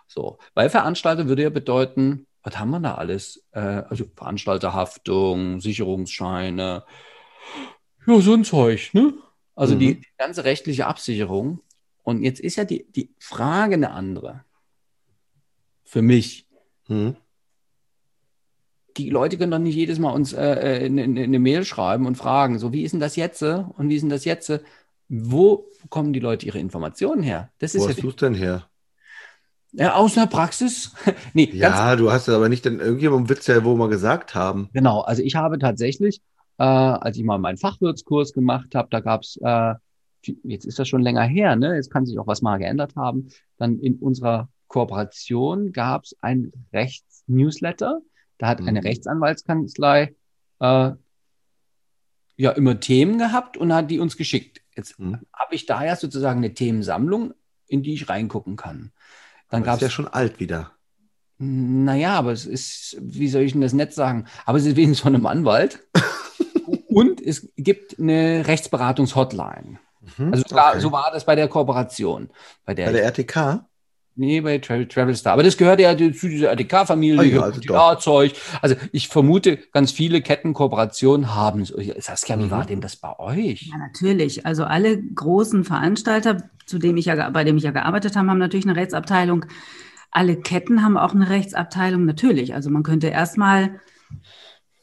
So, 0.07 0.37
weil 0.53 0.69
Veranstalter 0.69 1.27
würde 1.27 1.43
ja 1.43 1.49
bedeuten, 1.49 2.24
was 2.45 2.59
haben 2.59 2.69
wir 2.69 2.79
da 2.79 2.95
alles? 2.95 3.43
Äh, 3.51 3.59
also 3.59 4.05
Veranstalterhaftung, 4.15 5.59
Sicherungsscheine, 5.59 6.85
ja, 8.07 8.21
so 8.21 8.33
ein 8.33 8.43
Zeug, 8.43 8.93
ne? 8.93 9.13
Also 9.55 9.73
Mhm. 9.75 9.79
die, 9.79 9.95
die 10.01 10.07
ganze 10.17 10.43
rechtliche 10.43 10.85
Absicherung. 10.85 11.61
Und 12.03 12.21
jetzt 12.21 12.39
ist 12.39 12.55
ja 12.57 12.65
die, 12.65 12.85
die 12.91 13.09
Frage 13.19 13.73
eine 13.75 13.91
andere. 13.91 14.45
Für 15.83 16.03
mich. 16.03 16.47
Hm. 16.87 17.15
Die 18.97 19.09
Leute 19.09 19.37
können 19.37 19.51
doch 19.51 19.59
nicht 19.59 19.75
jedes 19.75 19.97
Mal 19.97 20.11
uns 20.11 20.33
äh, 20.33 20.83
äh, 20.83 20.85
eine, 20.85 21.03
eine 21.03 21.23
eine 21.23 21.39
Mail 21.39 21.65
schreiben 21.65 22.05
und 22.05 22.15
fragen, 22.15 22.59
so 22.59 22.71
wie 22.71 22.83
ist 22.83 22.91
denn 22.91 22.99
das 22.99 23.15
jetzt? 23.15 23.41
äh, 23.41 23.63
Und 23.77 23.89
wie 23.89 23.95
ist 23.95 24.03
denn 24.03 24.09
das 24.09 24.23
jetzt? 24.23 24.49
äh? 24.49 24.59
Wo 25.09 25.65
bekommen 25.81 26.13
die 26.13 26.19
Leute 26.19 26.45
ihre 26.45 26.59
Informationen 26.59 27.23
her? 27.23 27.51
Das 27.57 27.73
ist 27.75 27.81
Wo 27.81 27.85
ja, 27.85 27.89
hast 27.93 28.03
du 28.03 28.09
es 28.09 28.15
denn 28.17 28.35
her? 28.35 28.69
Ja 29.77 29.95
aus 29.95 30.13
der 30.15 30.25
Praxis. 30.27 30.93
nee, 31.33 31.49
Ja, 31.53 31.95
du 31.95 32.11
hast 32.11 32.27
es 32.27 32.33
aber 32.33 32.49
nicht, 32.49 32.65
denn 32.65 32.79
irgendjemand 32.79 33.29
wird 33.29 33.39
es 33.39 33.47
ja 33.47 33.63
wohl 33.63 33.75
mal 33.75 33.89
gesagt 33.89 34.35
haben. 34.35 34.69
Genau, 34.73 35.01
also 35.01 35.21
ich 35.21 35.35
habe 35.35 35.59
tatsächlich, 35.59 36.21
äh, 36.57 36.63
als 36.63 37.17
ich 37.17 37.23
mal 37.23 37.37
meinen 37.37 37.57
Fachwirtskurs 37.57 38.33
gemacht 38.33 38.75
habe, 38.75 38.87
da 38.91 38.99
gab 38.99 39.21
es, 39.21 39.37
äh, 39.41 39.75
jetzt 40.43 40.65
ist 40.65 40.79
das 40.79 40.87
schon 40.87 41.01
länger 41.01 41.23
her, 41.23 41.55
ne? 41.55 41.75
Jetzt 41.75 41.91
kann 41.91 42.05
sich 42.05 42.17
auch 42.17 42.27
was 42.27 42.41
mal 42.41 42.57
geändert 42.57 42.95
haben. 42.95 43.29
Dann 43.57 43.79
in 43.79 43.95
unserer 43.99 44.49
Kooperation 44.67 45.71
gab 45.71 46.03
es 46.05 46.15
ein 46.21 46.51
Rechtsnewsletter. 46.73 48.01
Da 48.37 48.47
hat 48.47 48.59
eine 48.59 48.71
Mhm. 48.81 48.87
Rechtsanwaltskanzlei 48.87 50.15
äh, 50.59 50.91
ja 52.37 52.51
immer 52.51 52.79
Themen 52.79 53.17
gehabt 53.17 53.57
und 53.57 53.73
hat 53.73 53.89
die 53.91 53.99
uns 53.99 54.17
geschickt. 54.17 54.61
Jetzt 54.75 54.99
Mhm. 54.99 55.19
habe 55.33 55.55
ich 55.55 55.65
da 55.65 55.85
ja 55.85 55.95
sozusagen 55.95 56.39
eine 56.39 56.53
Themensammlung, 56.53 57.33
in 57.67 57.81
die 57.83 57.93
ich 57.93 58.09
reingucken 58.09 58.55
kann. 58.55 58.91
Dann 59.49 59.63
gab 59.63 59.75
ist 59.75 59.81
ja 59.81 59.87
es 59.87 59.93
schon 59.93 60.07
alt 60.07 60.39
wieder. 60.39 60.71
naja, 61.37 62.13
aber 62.17 62.31
es 62.31 62.45
ist, 62.45 62.97
wie 63.01 63.27
soll 63.27 63.43
ich 63.43 63.51
denn 63.53 63.61
das 63.61 63.73
nett 63.73 63.93
sagen? 63.93 64.25
Aber 64.45 64.57
es 64.57 64.65
ist 64.65 64.75
wenigstens 64.75 65.01
von 65.01 65.15
einem 65.15 65.25
Anwalt. 65.25 65.79
Und 66.87 67.21
es 67.21 67.49
gibt 67.57 67.99
eine 67.99 68.47
Rechtsberatungshotline. 68.47 69.79
Mhm. 70.17 70.31
Also 70.31 70.43
Okay. 70.49 70.79
so 70.79 70.91
war 70.91 71.11
das 71.11 71.25
bei 71.25 71.35
der 71.35 71.47
Kooperation. 71.47 72.29
Bei 72.65 72.73
der, 72.73 72.85
Bei 72.85 72.91
der 72.93 73.03
RTK? 73.03 73.65
Nee, 74.15 74.41
bei 74.41 74.57
Travel, 74.57 74.87
Travelstar. 74.87 75.33
Aber 75.33 75.43
das 75.43 75.57
gehört 75.57 75.79
ja 75.79 75.95
zu 75.97 76.27
dieser 76.27 76.49
RTK-Familie, 76.49 77.19
Ah 77.19 77.23
ja, 77.23 77.29
gehört 77.29 77.45
also 77.55 77.61
QTA-Zeug. 77.61 78.33
Also 78.61 78.75
ich 78.91 79.07
vermute, 79.07 79.57
ganz 79.71 79.91
viele 79.91 80.21
Kettenkooperationen 80.21 81.35
haben 81.35 81.61
es. 81.61 81.69
Saskia, 82.03 82.37
wie 82.39 82.43
Mhm. 82.45 82.51
war 82.51 82.65
denn 82.65 82.81
das 82.81 82.95
bei 82.95 83.17
euch? 83.19 83.69
Ja, 83.71 83.77
natürlich. 83.77 84.45
Also 84.45 84.63
alle 84.63 85.01
großen 85.01 85.63
Veranstalter, 85.63 86.49
zu 86.65 86.79
dem 86.79 86.97
ich 86.97 87.05
ja, 87.05 87.29
bei 87.29 87.43
dem 87.43 87.57
ich 87.57 87.63
ja 87.63 87.71
gearbeitet 87.71 88.15
habe, 88.15 88.29
haben 88.29 88.37
natürlich 88.39 88.65
eine 88.65 88.75
Rechtsabteilung. 88.75 89.45
Alle 90.11 90.37
Ketten 90.37 90.81
haben 90.83 90.97
auch 90.97 91.13
eine 91.13 91.29
Rechtsabteilung, 91.29 92.05
natürlich. 92.05 92.53
Also 92.53 92.69
man 92.69 92.83
könnte 92.83 93.07
erstmal 93.07 93.79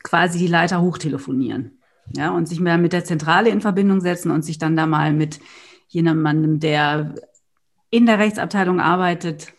quasi 0.03 0.39
die 0.39 0.47
Leiter 0.47 0.81
hochtelefonieren. 0.83 1.79
Ja, 2.15 2.31
und 2.33 2.47
sich 2.49 2.61
mehr 2.61 2.79
mit 2.79 2.93
der 2.93 3.05
Zentrale 3.05 3.49
in 3.49 3.61
Verbindung 3.61 4.01
setzen 4.01 4.31
und 4.33 4.45
sich 4.45 4.59
dann 4.59 4.77
da 4.77 4.87
mal 4.87 5.13
mit 5.13 5.39
jemandem, 5.89 6.59
der 6.59 7.15
in 7.93 8.07
der 8.07 8.19
Rechtsabteilung 8.19 8.81
arbeitet, 8.81 9.53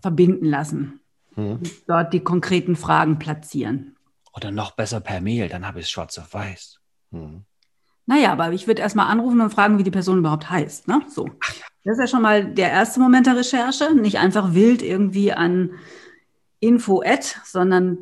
verbinden 0.00 0.46
lassen. 0.46 1.00
Mhm. 1.36 1.60
Dort 1.86 2.12
die 2.12 2.20
konkreten 2.20 2.74
Fragen 2.74 3.18
platzieren. 3.18 3.96
Oder 4.32 4.50
noch 4.50 4.72
besser 4.72 5.00
per 5.00 5.20
Mail, 5.20 5.48
dann 5.48 5.66
habe 5.66 5.78
ich 5.78 5.84
es 5.84 5.90
schwarz 5.90 6.18
auf 6.18 6.32
weiß. 6.32 6.80
Mhm. 7.10 7.44
Naja, 8.06 8.32
aber 8.32 8.52
ich 8.52 8.66
würde 8.66 8.82
erstmal 8.82 9.10
anrufen 9.10 9.40
und 9.40 9.52
fragen, 9.52 9.78
wie 9.78 9.82
die 9.82 9.90
Person 9.90 10.18
überhaupt 10.18 10.50
heißt. 10.50 10.88
Ne? 10.88 11.02
So. 11.08 11.28
Das 11.84 11.98
ist 11.98 12.00
ja 12.00 12.06
schon 12.06 12.22
mal 12.22 12.46
der 12.46 12.70
erste 12.70 12.98
Moment 12.98 13.26
der 13.26 13.36
Recherche. 13.36 13.94
Nicht 13.94 14.18
einfach 14.18 14.54
wild 14.54 14.82
irgendwie 14.82 15.32
an 15.32 15.72
Info-Ad, 16.60 17.26
sondern 17.44 17.98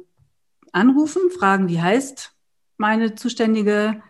anrufen, 0.72 1.30
fragen, 1.36 1.68
wie 1.68 1.82
heißt 1.82 2.32
meine 2.76 3.16
zuständige 3.16 4.02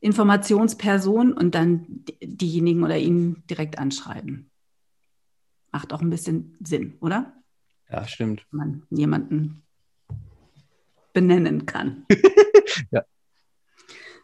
Informationsperson 0.00 1.32
und 1.32 1.54
dann 1.54 2.04
diejenigen 2.20 2.82
oder 2.82 2.98
ihn 2.98 3.44
direkt 3.48 3.78
anschreiben. 3.78 4.50
Macht 5.76 5.92
auch 5.92 6.00
ein 6.00 6.08
bisschen 6.08 6.56
Sinn, 6.64 6.96
oder? 7.00 7.34
Ja, 7.90 8.08
stimmt. 8.08 8.46
Wenn 8.50 8.58
man 8.58 8.82
jemanden 8.88 9.62
benennen 11.12 11.66
kann. 11.66 12.06
Ja. 12.90 13.04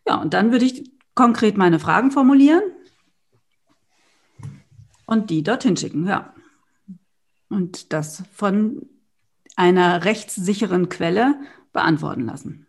Ja, 0.07 0.17
und 0.17 0.33
dann 0.33 0.51
würde 0.51 0.65
ich 0.65 0.91
konkret 1.15 1.59
meine 1.59 1.79
Fragen 1.79 2.11
formulieren 2.11 2.63
und 5.07 5.29
die 5.29 5.43
dorthin 5.43 5.77
schicken, 5.77 6.07
ja. 6.07 6.35
Und 7.51 7.93
das 7.93 8.25
von 8.33 8.89
einer 9.57 10.05
rechtssicheren 10.05 10.89
Quelle 10.89 11.35
beantworten 11.73 12.25
lassen. 12.25 12.67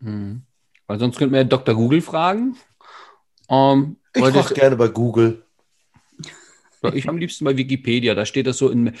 Mhm. 0.00 0.42
Weil 0.88 0.98
sonst 0.98 1.16
könnten 1.18 1.32
wir 1.32 1.42
ja 1.42 1.48
Dr. 1.48 1.76
Google 1.76 2.02
fragen. 2.02 2.56
Ähm, 3.48 3.96
Ich 4.14 4.24
frage 4.24 4.54
gerne 4.54 4.76
bei 4.76 4.88
Google. 4.88 5.45
Ich 6.94 7.08
am 7.08 7.18
liebsten 7.18 7.44
bei 7.44 7.56
Wikipedia, 7.56 8.14
da 8.14 8.26
steht 8.26 8.46
das 8.46 8.58
so 8.58 8.68
in, 8.68 8.92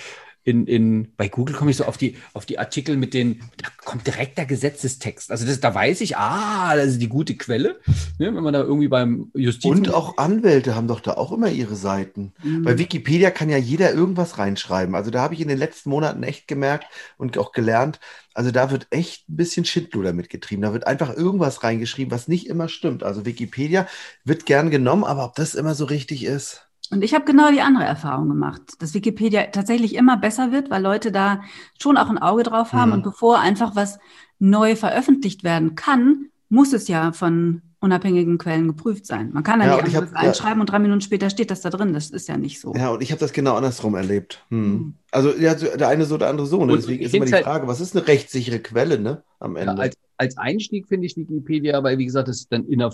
in, 0.46 0.66
in 0.68 1.12
bei 1.16 1.28
Google 1.28 1.56
komme 1.56 1.72
ich 1.72 1.76
so 1.76 1.84
auf 1.84 1.98
die, 1.98 2.16
auf 2.32 2.46
die 2.46 2.60
Artikel 2.60 2.96
mit 2.96 3.14
den, 3.14 3.40
da 3.56 3.68
kommt 3.84 4.06
direkt 4.06 4.38
der 4.38 4.46
Gesetzestext. 4.46 5.32
Also 5.32 5.44
das, 5.44 5.58
da 5.58 5.74
weiß 5.74 6.00
ich, 6.02 6.16
ah, 6.16 6.76
das 6.76 6.86
ist 6.86 7.02
die 7.02 7.08
gute 7.08 7.36
Quelle, 7.36 7.80
ne, 8.18 8.32
wenn 8.32 8.44
man 8.44 8.52
da 8.52 8.60
irgendwie 8.60 8.86
beim 8.86 9.32
Justiz. 9.34 9.68
Und 9.68 9.92
auch 9.92 10.18
Anwälte 10.18 10.76
haben 10.76 10.86
doch 10.86 11.00
da 11.00 11.14
auch 11.14 11.32
immer 11.32 11.50
ihre 11.50 11.74
Seiten. 11.74 12.32
Mhm. 12.44 12.62
Bei 12.62 12.78
Wikipedia 12.78 13.32
kann 13.32 13.50
ja 13.50 13.56
jeder 13.56 13.92
irgendwas 13.92 14.38
reinschreiben. 14.38 14.94
Also 14.94 15.10
da 15.10 15.20
habe 15.20 15.34
ich 15.34 15.40
in 15.40 15.48
den 15.48 15.58
letzten 15.58 15.90
Monaten 15.90 16.22
echt 16.22 16.46
gemerkt 16.46 16.86
und 17.16 17.36
auch 17.38 17.50
gelernt, 17.50 17.98
also 18.32 18.52
da 18.52 18.70
wird 18.70 18.86
echt 18.90 19.28
ein 19.28 19.36
bisschen 19.36 19.64
Schindluder 19.64 20.12
mitgetrieben. 20.12 20.62
Da 20.62 20.72
wird 20.72 20.86
einfach 20.86 21.16
irgendwas 21.16 21.64
reingeschrieben, 21.64 22.12
was 22.12 22.28
nicht 22.28 22.46
immer 22.46 22.68
stimmt. 22.68 23.02
Also 23.02 23.26
Wikipedia 23.26 23.88
wird 24.24 24.46
gern 24.46 24.70
genommen, 24.70 25.04
aber 25.04 25.24
ob 25.24 25.34
das 25.34 25.56
immer 25.56 25.74
so 25.74 25.86
richtig 25.86 26.24
ist. 26.24 26.65
Und 26.90 27.02
ich 27.02 27.14
habe 27.14 27.24
genau 27.24 27.50
die 27.50 27.60
andere 27.60 27.84
Erfahrung 27.84 28.28
gemacht, 28.28 28.62
dass 28.80 28.94
Wikipedia 28.94 29.46
tatsächlich 29.46 29.94
immer 29.96 30.16
besser 30.16 30.52
wird, 30.52 30.70
weil 30.70 30.82
Leute 30.82 31.10
da 31.12 31.42
schon 31.80 31.96
auch 31.96 32.08
ein 32.08 32.18
Auge 32.18 32.42
drauf 32.44 32.72
haben. 32.72 32.90
Mhm. 32.90 32.94
Und 32.96 33.02
bevor 33.02 33.40
einfach 33.40 33.74
was 33.74 33.98
neu 34.38 34.76
veröffentlicht 34.76 35.42
werden 35.44 35.74
kann, 35.74 36.26
muss 36.48 36.72
es 36.72 36.86
ja 36.88 37.12
von 37.12 37.62
unabhängigen 37.80 38.38
Quellen 38.38 38.68
geprüft 38.68 39.04
sein. 39.06 39.30
Man 39.32 39.42
kann 39.42 39.60
da 39.60 39.66
Ja, 39.66 39.76
nicht 39.82 39.96
einfach 39.96 40.02
hab- 40.08 40.14
was 40.14 40.22
reinschreiben 40.22 40.60
und 40.60 40.66
drei 40.70 40.78
Minuten 40.78 41.00
später 41.00 41.28
steht 41.30 41.50
das 41.50 41.60
da 41.60 41.70
drin. 41.70 41.92
Das 41.92 42.10
ist 42.10 42.28
ja 42.28 42.36
nicht 42.36 42.60
so. 42.60 42.72
Ja, 42.74 42.90
und 42.90 43.02
ich 43.02 43.10
habe 43.10 43.20
das 43.20 43.32
genau 43.32 43.54
andersrum 43.56 43.94
erlebt. 43.94 44.44
Hm. 44.50 44.58
Mhm. 44.72 44.94
Also 45.10 45.34
ja, 45.36 45.54
der 45.54 45.88
eine 45.88 46.04
so, 46.04 46.16
der 46.18 46.28
andere 46.28 46.46
so. 46.46 46.64
Ne? 46.64 46.72
Und 46.72 46.78
Deswegen 46.82 47.04
ist 47.04 47.14
immer 47.14 47.26
die 47.26 47.32
halt- 47.32 47.44
Frage, 47.44 47.66
was 47.66 47.80
ist 47.80 47.96
eine 47.96 48.06
rechtssichere 48.06 48.60
Quelle, 48.60 48.98
ne? 48.98 49.22
Am 49.40 49.56
ja, 49.56 49.62
Ende. 49.62 49.82
als, 49.82 49.96
als 50.16 50.36
Einstieg 50.38 50.88
finde 50.88 51.06
ich 51.06 51.16
Wikipedia, 51.16 51.82
weil 51.82 51.98
wie 51.98 52.06
gesagt, 52.06 52.28
das 52.28 52.38
ist 52.40 52.52
dann 52.52 52.64
in, 52.66 52.78
der, 52.78 52.92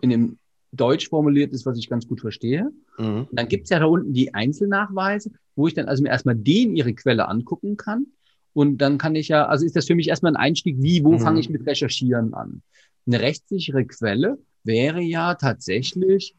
in 0.00 0.10
dem 0.10 0.38
Deutsch 0.76 1.08
formuliert 1.08 1.52
ist, 1.52 1.66
was 1.66 1.78
ich 1.78 1.88
ganz 1.88 2.06
gut 2.06 2.20
verstehe. 2.20 2.70
Mhm. 2.98 3.28
Dann 3.32 3.48
gibt's 3.48 3.70
ja 3.70 3.78
da 3.78 3.86
unten 3.86 4.12
die 4.12 4.34
Einzelnachweise, 4.34 5.30
wo 5.54 5.66
ich 5.66 5.74
dann 5.74 5.86
also 5.86 6.02
mir 6.02 6.10
erstmal 6.10 6.36
den 6.36 6.76
ihre 6.76 6.94
Quelle 6.94 7.28
angucken 7.28 7.76
kann. 7.76 8.06
Und 8.52 8.78
dann 8.78 8.98
kann 8.98 9.14
ich 9.14 9.28
ja, 9.28 9.46
also 9.46 9.66
ist 9.66 9.76
das 9.76 9.86
für 9.86 9.94
mich 9.94 10.08
erstmal 10.08 10.32
ein 10.32 10.36
Einstieg, 10.36 10.76
wie, 10.80 11.04
wo 11.04 11.12
mhm. 11.12 11.20
fange 11.20 11.40
ich 11.40 11.50
mit 11.50 11.66
Recherchieren 11.66 12.34
an? 12.34 12.62
Eine 13.06 13.20
rechtssichere 13.20 13.84
Quelle 13.84 14.38
wäre 14.64 15.00
ja 15.00 15.34
tatsächlich 15.34 16.34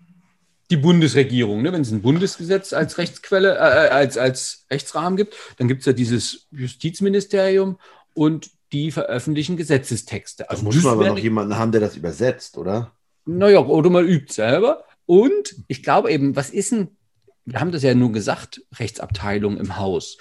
die 0.70 0.78
Bundesregierung. 0.78 1.62
Ne? 1.62 1.72
Wenn 1.72 1.82
es 1.82 1.92
ein 1.92 2.02
Bundesgesetz 2.02 2.74
als 2.74 2.98
Rechtsquelle, 2.98 3.56
äh, 3.56 3.90
als, 3.90 4.18
als 4.18 4.66
Rechtsrahmen 4.70 5.16
gibt, 5.16 5.36
dann 5.58 5.68
gibt 5.68 5.82
es 5.82 5.86
ja 5.86 5.94
dieses 5.94 6.48
Justizministerium 6.52 7.78
und 8.14 8.50
die 8.74 8.92
veröffentlichen 8.92 9.56
Gesetzestexte. 9.56 10.50
Also 10.50 10.64
da 10.64 10.66
muss 10.66 10.84
man 10.84 10.94
aber 10.94 11.08
noch 11.08 11.18
jemanden 11.18 11.58
haben, 11.58 11.72
der 11.72 11.82
das 11.82 11.96
übersetzt, 11.96 12.58
oder? 12.58 12.97
Naja, 13.28 13.60
oder 13.60 13.90
man 13.90 14.08
übt 14.08 14.34
selber. 14.34 14.84
Und 15.06 15.56
ich 15.68 15.84
glaube 15.84 16.12
eben, 16.12 16.36
was 16.36 16.50
ist 16.50 16.72
denn, 16.72 16.90
wir 17.46 17.60
haben 17.60 17.72
das 17.72 17.84
ja 17.84 17.94
nur 17.94 18.12
gesagt, 18.12 18.62
Rechtsabteilung 18.78 19.58
im 19.58 19.78
Haus. 19.78 20.18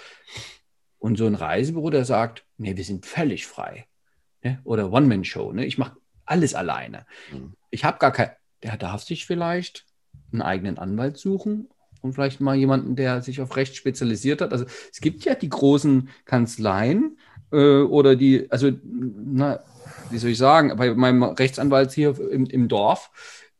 Und 0.99 1.17
so 1.17 1.27
ein 1.27 1.35
Reisebüro, 1.35 1.91
der 1.91 2.05
sagt, 2.05 2.45
nee, 2.59 2.77
wir 2.77 2.85
sind 2.85 3.07
völlig 3.07 3.47
frei. 3.47 3.87
Ne? 4.43 4.61
Oder 4.65 4.93
One-Man-Show, 4.93 5.53
ne? 5.53 5.65
ich 5.65 5.79
mache 5.79 5.97
alles 6.25 6.55
alleine. 6.55 7.07
Mhm. 7.33 7.55
Ich 7.71 7.85
habe 7.85 7.99
gar 7.99 8.13
kein, 8.13 8.31
der 8.63 8.77
darf 8.77 9.03
sich 9.03 9.27
vielleicht 9.27 9.87
einen 10.33 10.43
eigenen 10.43 10.79
Anwalt 10.79 11.17
suchen 11.19 11.69
und 12.01 12.15
vielleicht 12.15 12.41
mal 12.41 12.57
jemanden, 12.57 12.97
der 12.97 13.23
sich 13.23 13.41
auf 13.41 13.57
Recht 13.57 13.77
spezialisiert 13.77 14.41
hat. 14.41 14.53
Also 14.53 14.65
es 14.93 15.01
gibt 15.01 15.25
ja 15.25 15.35
die 15.35 15.49
großen 15.49 16.09
Kanzleien 16.25 17.19
äh, 17.53 17.81
oder 17.81 18.17
die, 18.17 18.51
also, 18.51 18.71
na, 18.83 19.61
wie 20.11 20.19
soll 20.19 20.31
ich 20.31 20.38
sagen, 20.38 20.76
bei 20.76 20.95
meinem 20.95 21.23
Rechtsanwalt 21.23 21.93
hier 21.93 22.19
im, 22.19 22.47
im 22.47 22.69
Dorf, 22.69 23.11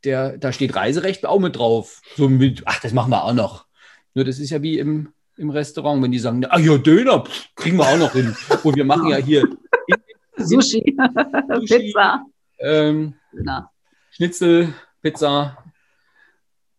der, 0.05 0.39
da 0.39 0.53
steht 0.53 0.77
Reiserecht 0.77 1.27
auch 1.27 1.41
mit 1.41 1.57
drauf. 1.57 2.01
So 2.17 2.29
mit, 2.29 2.63
ach, 2.67 2.81
das 2.81 2.93
machen 2.93 3.11
wir 3.11 3.25
auch 3.25 3.35
noch. 3.35 3.67
Nur 4.15 4.25
das 4.25 4.39
ist 4.39 4.51
ja 4.51 4.63
wie 4.63 4.79
im, 4.79 5.13
im 5.37 5.51
Restaurant, 5.51 6.03
wenn 6.03 6.13
die 6.13 6.19
sagen, 6.19 6.45
ah 6.47 6.59
ja, 6.59 6.79
Döner, 6.79 7.25
pff, 7.25 7.49
kriegen 7.55 7.77
wir 7.77 7.87
auch 7.87 7.99
noch 7.99 8.13
hin. 8.13 8.37
Und 8.63 8.77
wir 8.77 8.85
machen 8.85 9.09
ja 9.09 9.17
hier 9.17 9.49
Sushi, 10.37 10.97
Sushi 11.55 11.67
Pizza. 11.67 12.25
Ähm, 12.59 13.15
Schnitzel, 14.11 14.73
Pizza, 15.03 15.59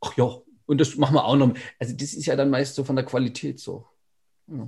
ach 0.02 0.18
ja, 0.18 0.38
und 0.66 0.82
das 0.82 0.96
machen 0.98 1.16
wir 1.16 1.26
auch 1.26 1.36
noch. 1.36 1.54
Also 1.80 1.96
das 1.96 2.14
ist 2.14 2.26
ja 2.26 2.36
dann 2.36 2.50
meist 2.50 2.76
so 2.76 2.84
von 2.84 2.96
der 2.96 3.06
Qualität 3.06 3.60
so. 3.60 3.88
Ja. 4.48 4.68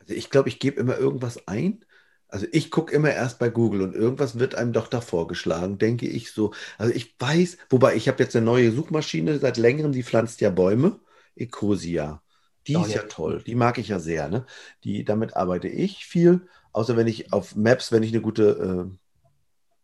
Also 0.00 0.14
ich 0.14 0.30
glaube, 0.30 0.48
ich 0.48 0.58
gebe 0.58 0.80
immer 0.80 0.96
irgendwas 0.96 1.46
ein. 1.46 1.84
Also 2.28 2.46
ich 2.52 2.70
gucke 2.70 2.94
immer 2.94 3.10
erst 3.10 3.38
bei 3.38 3.48
Google 3.48 3.82
und 3.82 3.94
irgendwas 3.94 4.38
wird 4.38 4.54
einem 4.54 4.72
doch 4.72 4.86
davor 4.86 5.28
geschlagen, 5.28 5.78
denke 5.78 6.06
ich 6.06 6.32
so. 6.32 6.52
Also 6.76 6.92
ich 6.92 7.14
weiß, 7.18 7.56
wobei 7.70 7.96
ich 7.96 8.06
habe 8.08 8.22
jetzt 8.22 8.36
eine 8.36 8.44
neue 8.44 8.70
Suchmaschine 8.70 9.38
seit 9.38 9.56
längerem, 9.56 9.92
die 9.92 10.02
pflanzt 10.02 10.40
ja 10.42 10.50
Bäume, 10.50 11.00
Ecosia. 11.36 12.22
Die 12.66 12.76
oh, 12.76 12.82
ist 12.82 12.90
ja, 12.90 13.02
ja 13.02 13.08
toll, 13.08 13.42
die 13.46 13.54
mag 13.54 13.78
ich 13.78 13.88
ja 13.88 13.98
sehr. 13.98 14.28
Ne? 14.28 14.44
Die, 14.84 15.04
damit 15.04 15.36
arbeite 15.36 15.68
ich 15.68 16.04
viel, 16.04 16.46
außer 16.72 16.98
wenn 16.98 17.06
ich 17.06 17.32
auf 17.32 17.56
Maps, 17.56 17.92
wenn 17.92 18.02
ich 18.02 18.12
eine 18.12 18.20
gute, 18.20 18.42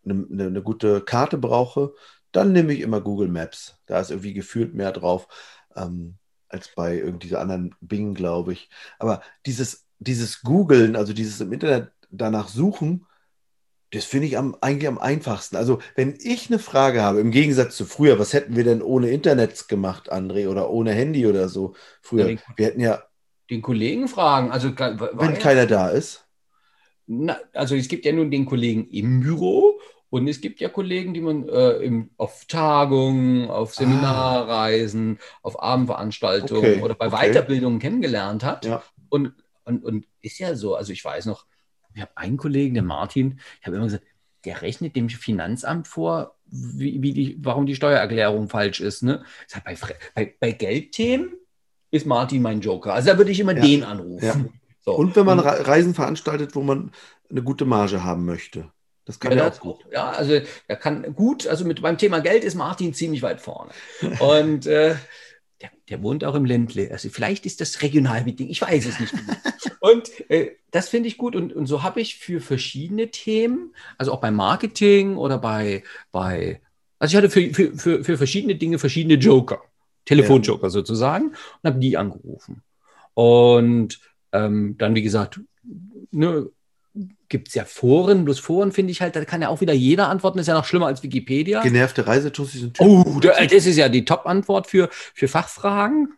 äh, 0.06 0.10
eine, 0.10 0.26
eine, 0.30 0.46
eine 0.46 0.62
gute 0.62 1.00
Karte 1.00 1.38
brauche, 1.38 1.94
dann 2.30 2.52
nehme 2.52 2.74
ich 2.74 2.80
immer 2.80 3.00
Google 3.00 3.28
Maps. 3.28 3.78
Da 3.86 4.00
ist 4.00 4.10
irgendwie 4.10 4.34
gefühlt 4.34 4.74
mehr 4.74 4.92
drauf 4.92 5.28
ähm, 5.76 6.16
als 6.48 6.68
bei 6.74 6.98
irgendwie 6.98 7.34
anderen 7.36 7.74
Bing, 7.80 8.12
glaube 8.12 8.52
ich. 8.52 8.68
Aber 8.98 9.22
dieses, 9.46 9.86
dieses 9.98 10.42
Googlen, 10.42 10.94
also 10.94 11.14
dieses 11.14 11.40
im 11.40 11.52
Internet 11.52 11.90
danach 12.16 12.48
suchen, 12.48 13.06
das 13.94 14.04
finde 14.04 14.26
ich 14.26 14.36
am, 14.36 14.56
eigentlich 14.60 14.88
am 14.88 14.98
einfachsten. 14.98 15.56
Also, 15.56 15.78
wenn 15.94 16.16
ich 16.20 16.48
eine 16.50 16.58
Frage 16.58 17.02
habe, 17.02 17.20
im 17.20 17.30
Gegensatz 17.30 17.76
zu 17.76 17.84
früher, 17.84 18.18
was 18.18 18.32
hätten 18.32 18.56
wir 18.56 18.64
denn 18.64 18.82
ohne 18.82 19.10
Internet 19.10 19.68
gemacht, 19.68 20.12
André, 20.12 20.48
oder 20.48 20.70
ohne 20.70 20.92
Handy 20.92 21.26
oder 21.26 21.48
so 21.48 21.74
früher? 22.02 22.30
Ja, 22.30 22.38
wir 22.56 22.66
hätten 22.66 22.80
ja. 22.80 23.02
Den 23.50 23.62
Kollegen 23.62 24.08
fragen. 24.08 24.50
Also, 24.50 24.70
wenn 24.70 25.38
keiner 25.38 25.66
da 25.66 25.88
ist. 25.90 26.26
Na, 27.06 27.38
also, 27.52 27.76
es 27.76 27.88
gibt 27.88 28.04
ja 28.04 28.12
nun 28.12 28.30
den 28.30 28.46
Kollegen 28.46 28.88
im 28.88 29.20
Büro 29.20 29.78
und 30.10 30.26
es 30.28 30.40
gibt 30.40 30.60
ja 30.60 30.68
Kollegen, 30.68 31.12
die 31.14 31.20
man 31.20 31.48
äh, 31.48 31.72
im, 31.78 32.10
auf 32.16 32.46
Tagungen, 32.46 33.48
auf 33.50 33.70
ah. 33.70 33.74
Seminarreisen, 33.74 35.18
ah. 35.20 35.38
auf 35.42 35.62
Abendveranstaltungen 35.62 36.74
okay. 36.74 36.82
oder 36.82 36.94
bei 36.94 37.08
okay. 37.08 37.30
Weiterbildungen 37.30 37.78
kennengelernt 37.78 38.42
hat. 38.42 38.64
Ja. 38.64 38.82
Und, 39.08 39.34
und, 39.64 39.84
und 39.84 40.06
ist 40.20 40.38
ja 40.38 40.56
so, 40.56 40.74
also 40.74 40.92
ich 40.92 41.04
weiß 41.04 41.26
noch, 41.26 41.46
ich 41.94 42.02
habe 42.02 42.16
einen 42.16 42.36
Kollegen, 42.36 42.74
der 42.74 42.82
Martin, 42.82 43.40
ich 43.60 43.66
habe 43.66 43.76
immer 43.76 43.86
gesagt, 43.86 44.04
der 44.44 44.62
rechnet 44.62 44.94
dem 44.96 45.08
Finanzamt 45.08 45.88
vor, 45.88 46.36
wie, 46.46 47.00
wie 47.02 47.12
die, 47.12 47.38
warum 47.40 47.66
die 47.66 47.74
Steuererklärung 47.74 48.48
falsch 48.48 48.80
ist. 48.80 49.02
Ne? 49.02 49.24
Sag, 49.46 49.64
bei, 49.64 49.76
bei, 50.14 50.34
bei 50.38 50.52
Geldthemen 50.52 51.32
ist 51.90 52.06
Martin 52.06 52.42
mein 52.42 52.60
Joker. 52.60 52.92
Also 52.94 53.10
da 53.10 53.18
würde 53.18 53.30
ich 53.30 53.40
immer 53.40 53.56
ja. 53.56 53.62
den 53.62 53.84
anrufen. 53.84 54.24
Ja. 54.24 54.60
So. 54.80 54.92
Und 54.92 55.16
wenn 55.16 55.24
man 55.24 55.38
Reisen 55.40 55.94
veranstaltet, 55.94 56.54
wo 56.54 56.62
man 56.62 56.92
eine 57.30 57.42
gute 57.42 57.64
Marge 57.64 58.04
haben 58.04 58.24
möchte. 58.26 58.70
Das 59.06 59.20
kann 59.20 59.32
ja, 59.32 59.44
er 59.44 59.48
auch 59.48 59.60
gut. 59.60 59.86
Ja, 59.92 60.10
also 60.10 60.40
er 60.66 60.76
kann 60.76 61.14
gut, 61.14 61.46
also 61.46 61.64
mit 61.64 61.82
beim 61.82 61.98
Thema 61.98 62.20
Geld 62.20 62.44
ist 62.44 62.54
Martin 62.54 62.94
ziemlich 62.94 63.22
weit 63.22 63.40
vorne. 63.40 63.70
Und 64.20 64.66
äh, 64.66 64.96
der, 65.64 65.70
der, 65.88 66.02
wohnt 66.02 66.24
auch 66.24 66.34
im 66.34 66.44
Ländle. 66.44 66.90
Also 66.90 67.08
vielleicht 67.08 67.46
ist 67.46 67.60
das 67.60 67.82
Regionalmeeting, 67.82 68.48
ich 68.48 68.60
weiß 68.60 68.86
es 68.86 69.00
nicht. 69.00 69.14
und 69.80 70.30
äh, 70.30 70.52
das 70.70 70.88
finde 70.88 71.08
ich 71.08 71.16
gut. 71.16 71.34
Und, 71.34 71.52
und 71.52 71.66
so 71.66 71.82
habe 71.82 72.00
ich 72.00 72.16
für 72.16 72.40
verschiedene 72.40 73.10
Themen, 73.10 73.74
also 73.98 74.12
auch 74.12 74.20
beim 74.20 74.34
Marketing 74.34 75.16
oder 75.16 75.38
bei, 75.38 75.82
bei 76.12 76.60
also 76.98 77.12
ich 77.12 77.16
hatte 77.16 77.30
für, 77.30 77.52
für, 77.52 77.76
für, 77.76 78.04
für 78.04 78.16
verschiedene 78.16 78.56
Dinge 78.56 78.78
verschiedene 78.78 79.14
Joker, 79.14 79.62
Telefonjoker 80.04 80.64
ja. 80.64 80.70
sozusagen, 80.70 81.28
und 81.28 81.64
habe 81.64 81.78
die 81.78 81.96
angerufen. 81.96 82.62
Und 83.14 84.00
ähm, 84.32 84.76
dann, 84.78 84.94
wie 84.94 85.02
gesagt, 85.02 85.40
ne, 86.10 86.48
gibt 87.28 87.48
es 87.48 87.54
ja 87.54 87.64
Foren, 87.64 88.24
bloß 88.24 88.38
Foren 88.38 88.72
finde 88.72 88.92
ich 88.92 89.00
halt, 89.00 89.16
da 89.16 89.24
kann 89.24 89.42
ja 89.42 89.48
auch 89.48 89.60
wieder 89.60 89.72
jeder 89.72 90.08
antworten, 90.08 90.38
ist 90.38 90.46
ja 90.46 90.54
noch 90.54 90.64
schlimmer 90.64 90.86
als 90.86 91.02
Wikipedia. 91.02 91.62
Genervte 91.62 92.06
Reisetussis 92.06 92.60
sind 92.60 92.80
Oh, 92.80 93.18
das 93.20 93.52
ist 93.52 93.76
ja 93.76 93.88
die 93.88 94.04
Top-Antwort 94.04 94.68
für, 94.68 94.88
für 94.92 95.26
Fachfragen. 95.26 96.14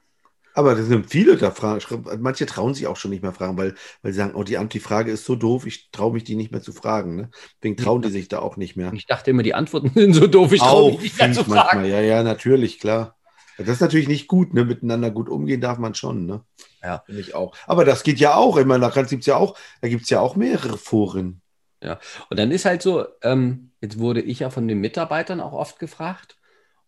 Aber 0.52 0.74
das 0.74 0.86
sind 0.86 1.10
viele 1.10 1.36
da 1.36 1.50
Fragen. 1.50 1.82
Manche 2.18 2.46
trauen 2.46 2.72
sich 2.72 2.86
auch 2.86 2.96
schon 2.96 3.10
nicht 3.10 3.22
mehr 3.22 3.34
fragen, 3.34 3.58
weil, 3.58 3.74
weil 4.00 4.12
sie 4.12 4.16
sagen, 4.16 4.34
oh, 4.34 4.42
die 4.42 4.56
Antifrage 4.56 5.10
ist 5.10 5.26
so 5.26 5.36
doof, 5.36 5.66
ich 5.66 5.90
traue 5.90 6.14
mich 6.14 6.24
die 6.24 6.34
nicht 6.34 6.50
mehr 6.50 6.62
zu 6.62 6.72
fragen. 6.72 7.14
Ne? 7.16 7.30
Deswegen 7.60 7.76
trauen 7.76 8.00
die 8.00 8.08
sich 8.08 8.28
da 8.28 8.38
auch 8.38 8.56
nicht 8.56 8.74
mehr. 8.74 8.90
Ich 8.94 9.04
dachte 9.04 9.32
immer, 9.32 9.42
die 9.42 9.52
Antworten 9.52 9.90
sind 9.94 10.14
so 10.14 10.26
doof, 10.26 10.52
ich 10.52 10.60
traue 10.60 10.92
mich 10.92 11.02
nicht 11.02 11.18
mehr 11.18 11.32
zu 11.32 11.44
fragen. 11.44 11.82
Manchmal. 11.82 11.88
Ja, 11.90 12.00
ja, 12.00 12.22
natürlich, 12.22 12.80
klar. 12.80 13.15
Das 13.58 13.68
ist 13.68 13.80
natürlich 13.80 14.08
nicht 14.08 14.28
gut, 14.28 14.54
ne? 14.54 14.64
Miteinander 14.64 15.10
gut 15.10 15.28
umgehen 15.28 15.60
darf 15.60 15.78
man 15.78 15.94
schon, 15.94 16.26
ne? 16.26 16.44
Ja. 16.82 17.02
Finde 17.06 17.20
ich 17.20 17.34
auch. 17.34 17.56
Aber 17.66 17.84
das 17.84 18.02
geht 18.02 18.18
ja 18.18 18.34
auch. 18.34 18.56
Ich 18.58 18.66
meine, 18.66 18.80
da 18.80 19.02
gibt 19.02 19.20
es 19.20 19.26
ja 19.26 19.36
auch, 19.36 19.56
da 19.80 19.88
gibt 19.88 20.04
es 20.04 20.10
ja 20.10 20.20
auch 20.20 20.36
mehrere 20.36 20.76
Foren. 20.76 21.40
Ja. 21.82 21.98
Und 22.30 22.38
dann 22.38 22.50
ist 22.50 22.64
halt 22.64 22.82
so, 22.82 23.06
ähm, 23.22 23.72
jetzt 23.80 23.98
wurde 23.98 24.20
ich 24.20 24.40
ja 24.40 24.50
von 24.50 24.68
den 24.68 24.80
Mitarbeitern 24.80 25.40
auch 25.40 25.52
oft 25.52 25.78
gefragt. 25.78 26.36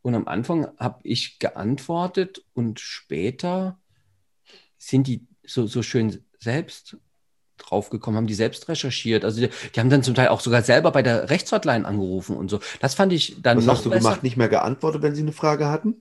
Und 0.02 0.14
am 0.14 0.28
Anfang 0.28 0.68
habe 0.78 1.00
ich 1.02 1.38
geantwortet 1.38 2.44
und 2.54 2.80
später 2.80 3.78
sind 4.78 5.06
die 5.06 5.26
so, 5.44 5.66
so 5.66 5.82
schön 5.82 6.25
selbst 6.38 6.96
draufgekommen, 7.58 8.16
haben 8.16 8.26
die 8.26 8.34
selbst 8.34 8.68
recherchiert. 8.68 9.25
Also 9.25 9.40
die, 9.40 9.50
die, 9.75 9.80
haben 9.80 9.90
dann 9.90 10.02
zum 10.02 10.14
Teil 10.14 10.28
auch 10.28 10.40
sogar 10.40 10.62
selber 10.62 10.92
bei 10.92 11.02
der 11.02 11.28
Rechtshotline 11.30 11.87
angerufen 11.87 12.37
und 12.37 12.48
so. 12.48 12.60
Das 12.80 12.94
fand 12.94 13.12
ich 13.12 13.42
dann 13.42 13.58
Was 13.58 13.66
noch 13.66 13.75
hast 13.75 13.87
du 13.87 13.90
besser. 13.90 14.02
gemacht? 14.02 14.22
Nicht 14.22 14.37
mehr 14.37 14.48
geantwortet, 14.48 15.02
wenn 15.02 15.14
sie 15.14 15.22
eine 15.22 15.32
Frage 15.32 15.68
hatten? 15.68 16.00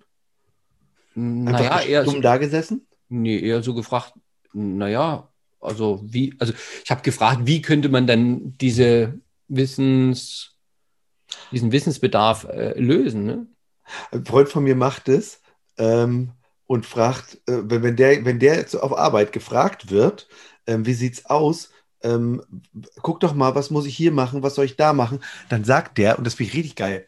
Einfach 1.17 1.59
naja, 1.59 1.79
eher 1.81 2.03
dumm 2.03 2.15
so, 2.15 2.21
da 2.21 2.37
gesessen? 2.37 2.85
Nee, 3.09 3.39
eher 3.39 3.63
so 3.63 3.73
gefragt, 3.73 4.13
naja, 4.53 5.29
also 5.59 5.99
wie, 6.03 6.35
also 6.37 6.53
ich 6.83 6.91
habe 6.91 7.01
gefragt, 7.01 7.41
wie 7.45 7.61
könnte 7.61 7.89
man 7.89 8.05
denn 8.05 8.55
diese 8.59 9.19
Wissens, 9.47 10.55
diesen 11.51 11.71
Wissensbedarf 11.71 12.43
äh, 12.43 12.79
lösen? 12.79 13.25
Ne? 13.25 13.47
Ein 14.11 14.25
Freund 14.25 14.49
von 14.49 14.63
mir 14.63 14.75
macht 14.75 15.09
es 15.09 15.41
ähm, 15.79 16.33
und 16.67 16.85
fragt, 16.85 17.41
äh, 17.47 17.63
wenn, 17.63 17.95
der, 17.95 18.23
wenn 18.23 18.37
der 18.37 18.55
jetzt 18.55 18.75
auf 18.75 18.95
Arbeit 18.95 19.31
gefragt 19.31 19.89
wird, 19.89 20.27
ähm, 20.67 20.85
wie 20.85 20.93
sieht's 20.93 21.25
aus? 21.25 21.71
Ähm, 22.03 22.43
guck 23.01 23.21
doch 23.21 23.33
mal, 23.33 23.55
was 23.55 23.71
muss 23.71 23.87
ich 23.87 23.97
hier 23.97 24.11
machen, 24.11 24.43
was 24.43 24.53
soll 24.53 24.65
ich 24.65 24.75
da 24.75 24.93
machen? 24.93 25.19
Dann 25.49 25.63
sagt 25.63 25.97
der, 25.97 26.19
und 26.19 26.27
das 26.27 26.35
finde 26.35 26.51
ich 26.51 26.57
richtig 26.57 26.75
geil, 26.75 27.07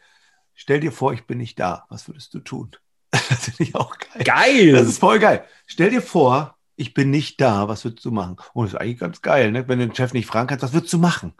stell 0.56 0.80
dir 0.80 0.92
vor, 0.92 1.14
ich 1.14 1.28
bin 1.28 1.38
nicht 1.38 1.60
da, 1.60 1.86
was 1.90 2.08
würdest 2.08 2.34
du 2.34 2.40
tun? 2.40 2.72
Das 3.30 3.46
finde 3.46 3.64
ich 3.64 3.76
auch 3.76 3.96
geil. 3.98 4.24
Geil! 4.24 4.72
Das 4.74 4.88
ist 4.88 5.00
voll 5.00 5.20
geil. 5.20 5.44
Stell 5.66 5.90
dir 5.90 6.02
vor, 6.02 6.58
ich 6.76 6.94
bin 6.94 7.10
nicht 7.10 7.42
da, 7.42 7.68
was 7.68 7.84
würdest 7.84 8.06
du 8.06 8.12
machen? 8.12 8.38
Und 8.54 8.66
das 8.66 8.74
ist 8.74 8.80
eigentlich 8.80 9.00
ganz 9.00 9.22
geil, 9.22 9.52
ne? 9.52 9.68
wenn 9.68 9.80
du 9.80 9.88
den 9.88 9.96
Chef 9.96 10.14
nicht 10.14 10.28
fragen 10.28 10.48
kannst, 10.48 10.64
was 10.64 10.74
würdest 10.74 10.94
du 10.94 10.98
machen? 10.98 11.34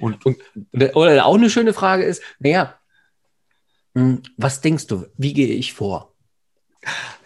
Und, 0.00 0.24
und 0.24 0.38
oder 0.94 1.26
auch 1.26 1.34
eine 1.34 1.50
schöne 1.50 1.74
Frage 1.74 2.04
ist, 2.04 2.22
naja, 2.38 2.78
hm, 3.94 4.22
was 4.36 4.62
denkst 4.62 4.86
du, 4.86 5.06
wie 5.16 5.34
gehe 5.34 5.48
ich 5.48 5.74
vor? 5.74 6.14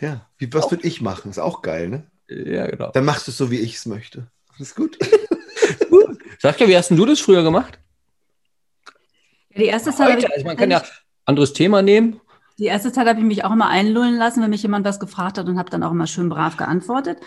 Ja, 0.01 0.27
wie, 0.39 0.53
was 0.53 0.71
würde 0.71 0.87
ich 0.87 1.01
machen? 1.01 1.31
Ist 1.31 1.39
auch 1.39 1.63
geil, 1.63 1.89
ne? 1.89 2.11
Ja, 2.29 2.67
genau. 2.67 2.91
Dann 2.91 3.05
machst 3.05 3.29
du 3.29 3.31
es 3.31 3.37
so, 3.37 3.51
wie 3.51 3.59
ich 3.59 3.77
es 3.77 3.87
möchte. 3.87 4.31
Das 4.59 4.69
ist 4.69 4.75
gut. 4.75 4.99
gut. 5.91 6.19
Sag 6.39 6.59
ja, 6.61 6.67
wie 6.67 6.77
hast 6.77 6.91
denn 6.91 6.97
du 6.97 7.07
das 7.07 7.21
früher 7.21 7.43
gemacht? 7.43 7.79
Ja, 9.51 9.61
die 9.61 9.67
erste 9.67 9.93
Zeit. 9.93 10.29
Also 10.33 10.45
man 10.45 10.57
kann 10.57 10.71
ja 10.71 10.83
anderes 11.25 11.53
Thema 11.53 11.83
nehmen 11.83 12.21
Die 12.61 12.67
erste 12.67 12.93
Zeit 12.93 13.09
habe 13.09 13.19
ich 13.19 13.25
mich 13.25 13.43
auch 13.47 13.53
immer 13.53 13.69
einlullen 13.69 14.17
lassen, 14.17 14.43
wenn 14.43 14.51
mich 14.51 14.63
jemand 14.63 14.85
was 14.85 15.01
gefragt 15.01 15.39
hat 15.39 15.49
und 15.49 15.59
habe 15.59 15.71
dann 15.71 15.83
auch 15.83 15.93
immer 15.93 16.07
schön 16.07 16.29
brav 16.29 16.59
geantwortet. 16.59 17.19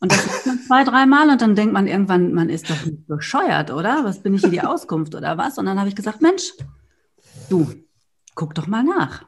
Und 0.00 0.10
das 0.10 0.26
macht 0.26 0.46
man 0.46 0.58
zwei, 0.66 0.82
dreimal 0.82 1.30
und 1.30 1.40
dann 1.40 1.54
denkt 1.54 1.72
man 1.72 1.86
irgendwann, 1.86 2.34
man 2.34 2.48
ist 2.48 2.68
doch 2.68 2.84
nicht 2.84 3.06
bescheuert, 3.06 3.70
oder? 3.70 4.00
Was 4.02 4.24
bin 4.24 4.34
ich 4.34 4.40
hier 4.40 4.50
die 4.50 4.62
Auskunft 4.62 5.14
oder 5.14 5.38
was? 5.38 5.58
Und 5.58 5.66
dann 5.66 5.78
habe 5.78 5.88
ich 5.88 5.94
gesagt, 5.94 6.22
Mensch, 6.22 6.52
du, 7.48 7.68
guck 8.34 8.56
doch 8.56 8.66
mal 8.66 8.82
nach. 8.82 9.24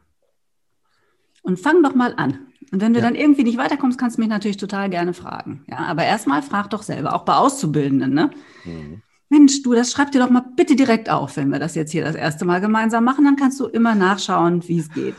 Und 1.43 1.61
fang 1.61 1.81
doch 1.85 1.95
mal 1.95 2.15
an. 2.17 2.49
Und 2.73 2.81
wenn 2.81 2.93
du 2.93 2.99
ja. 2.99 3.05
dann 3.05 3.15
irgendwie 3.15 3.45
nicht 3.45 3.57
weiterkommst, 3.57 4.01
kannst 4.01 4.17
du 4.17 4.23
mich 4.23 4.29
natürlich 4.29 4.57
total 4.57 4.91
gerne 4.91 5.15
fragen. 5.15 5.65
Ja, 5.69 5.79
aber 5.79 6.03
erstmal 6.03 6.43
frag 6.43 6.71
doch 6.71 6.83
selber, 6.83 7.15
auch 7.15 7.25
bei 7.25 7.35
Auszubildenden, 7.35 8.13
ne? 8.13 8.33
Mhm. 8.65 9.01
Mensch, 9.29 9.63
du, 9.63 9.75
das 9.75 9.93
schreib 9.93 10.11
dir 10.11 10.21
doch 10.21 10.31
mal 10.31 10.45
bitte 10.57 10.75
direkt 10.75 11.09
auf, 11.09 11.37
wenn 11.37 11.51
wir 11.51 11.61
das 11.61 11.77
jetzt 11.77 11.93
hier 11.93 12.05
das 12.05 12.17
erste 12.17 12.45
Mal 12.45 12.61
gemeinsam 12.61 13.05
machen, 13.05 13.25
dann 13.25 13.37
kannst 13.37 13.61
du 13.61 13.67
immer 13.67 13.95
nachschauen, 13.95 14.67
wie 14.67 14.81
es 14.81 14.91
geht. 14.91 15.15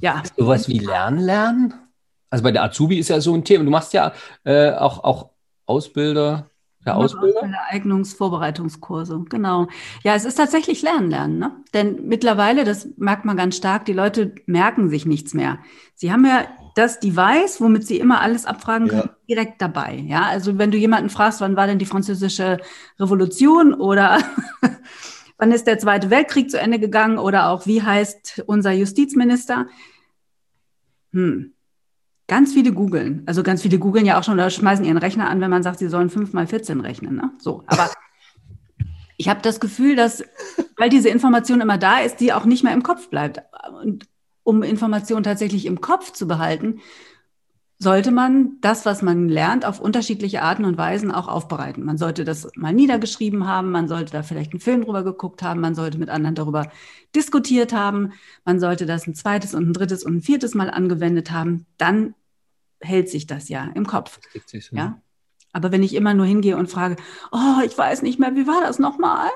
Ja. 0.00 0.22
Sowas 0.36 0.68
wie 0.68 0.78
Lernen 0.78 1.20
lernen? 1.20 1.74
Also 2.30 2.44
bei 2.44 2.52
der 2.52 2.62
Azubi 2.62 2.98
ist 2.98 3.08
ja 3.08 3.20
so 3.20 3.34
ein 3.34 3.44
Thema. 3.44 3.64
Du 3.64 3.70
machst 3.70 3.92
ja 3.92 4.12
äh, 4.44 4.72
auch, 4.72 5.02
auch 5.02 5.30
Ausbilder, 5.66 6.50
der 6.88 6.96
Ausbilder? 6.96 7.42
Eignungsvorbereitungskurse, 7.68 9.24
genau. 9.28 9.66
Ja, 10.04 10.14
es 10.14 10.24
ist 10.24 10.36
tatsächlich 10.36 10.82
Lernen, 10.82 11.10
Lernen. 11.10 11.38
Ne? 11.38 11.52
Denn 11.74 12.06
mittlerweile, 12.06 12.64
das 12.64 12.88
merkt 12.96 13.24
man 13.24 13.36
ganz 13.36 13.56
stark, 13.56 13.84
die 13.84 13.92
Leute 13.92 14.34
merken 14.46 14.88
sich 14.88 15.04
nichts 15.04 15.34
mehr. 15.34 15.58
Sie 15.94 16.12
haben 16.12 16.24
ja 16.24 16.46
das 16.76 17.00
Device, 17.00 17.60
womit 17.60 17.86
sie 17.86 17.98
immer 17.98 18.20
alles 18.20 18.46
abfragen 18.46 18.88
können, 18.88 19.10
ja. 19.10 19.16
direkt 19.28 19.60
dabei. 19.60 19.96
Ja, 20.06 20.22
also 20.22 20.58
wenn 20.58 20.70
du 20.70 20.78
jemanden 20.78 21.10
fragst, 21.10 21.40
wann 21.40 21.56
war 21.56 21.66
denn 21.66 21.78
die 21.80 21.86
französische 21.86 22.58
Revolution 23.00 23.74
oder 23.74 24.18
wann 25.38 25.52
ist 25.52 25.66
der 25.66 25.78
Zweite 25.78 26.10
Weltkrieg 26.10 26.50
zu 26.50 26.60
Ende 26.60 26.78
gegangen 26.78 27.18
oder 27.18 27.48
auch 27.48 27.66
wie 27.66 27.82
heißt 27.82 28.42
unser 28.46 28.72
Justizminister? 28.72 29.66
Hm. 31.12 31.54
Ganz 32.26 32.52
viele 32.52 32.72
googeln. 32.72 33.22
Also 33.24 33.42
ganz 33.42 33.62
viele 33.62 33.78
googeln 33.78 34.04
ja 34.04 34.18
auch 34.18 34.24
schon 34.24 34.34
oder 34.34 34.50
schmeißen 34.50 34.84
ihren 34.84 34.98
Rechner 34.98 35.30
an, 35.30 35.40
wenn 35.40 35.50
man 35.50 35.62
sagt, 35.62 35.78
sie 35.78 35.88
sollen 35.88 36.10
fünf 36.10 36.34
mal 36.34 36.46
14 36.46 36.80
rechnen. 36.80 37.16
Ne? 37.16 37.30
So, 37.38 37.62
aber 37.66 37.90
ich 39.16 39.30
habe 39.30 39.40
das 39.40 39.60
Gefühl, 39.60 39.96
dass, 39.96 40.22
weil 40.76 40.90
diese 40.90 41.08
Information 41.08 41.62
immer 41.62 41.78
da 41.78 42.00
ist, 42.00 42.20
die 42.20 42.34
auch 42.34 42.44
nicht 42.44 42.64
mehr 42.64 42.74
im 42.74 42.82
Kopf 42.82 43.08
bleibt. 43.08 43.40
Und 43.82 44.06
um 44.42 44.62
Informationen 44.62 45.22
tatsächlich 45.22 45.64
im 45.64 45.80
Kopf 45.80 46.12
zu 46.12 46.28
behalten, 46.28 46.80
sollte 47.78 48.10
man 48.10 48.60
das, 48.60 48.84
was 48.86 49.02
man 49.02 49.28
lernt, 49.28 49.64
auf 49.64 49.80
unterschiedliche 49.80 50.42
Arten 50.42 50.64
und 50.64 50.76
Weisen 50.76 51.12
auch 51.12 51.28
aufbereiten. 51.28 51.84
Man 51.84 51.96
sollte 51.96 52.24
das 52.24 52.48
mal 52.56 52.72
niedergeschrieben 52.72 53.46
haben, 53.46 53.70
man 53.70 53.86
sollte 53.86 54.12
da 54.12 54.22
vielleicht 54.22 54.52
einen 54.52 54.60
Film 54.60 54.84
drüber 54.84 55.04
geguckt 55.04 55.42
haben, 55.42 55.60
man 55.60 55.76
sollte 55.76 55.98
mit 55.98 56.08
anderen 56.08 56.34
darüber 56.34 56.70
diskutiert 57.14 57.72
haben, 57.72 58.12
man 58.44 58.58
sollte 58.58 58.84
das 58.84 59.06
ein 59.06 59.14
zweites 59.14 59.54
und 59.54 59.68
ein 59.68 59.72
drittes 59.72 60.02
und 60.02 60.16
ein 60.16 60.22
viertes 60.22 60.54
Mal 60.54 60.70
angewendet 60.70 61.30
haben. 61.30 61.66
Dann 61.76 62.14
hält 62.80 63.10
sich 63.10 63.26
das 63.26 63.48
ja 63.48 63.70
im 63.74 63.86
Kopf. 63.86 64.18
Ja. 64.76 65.00
Aber 65.52 65.72
wenn 65.72 65.82
ich 65.82 65.94
immer 65.94 66.14
nur 66.14 66.26
hingehe 66.26 66.56
und 66.56 66.68
frage, 66.68 66.96
oh, 67.30 67.62
ich 67.64 67.76
weiß 67.76 68.02
nicht 68.02 68.18
mehr, 68.18 68.34
wie 68.34 68.46
war 68.46 68.60
das 68.60 68.78
nochmal? 68.78 69.30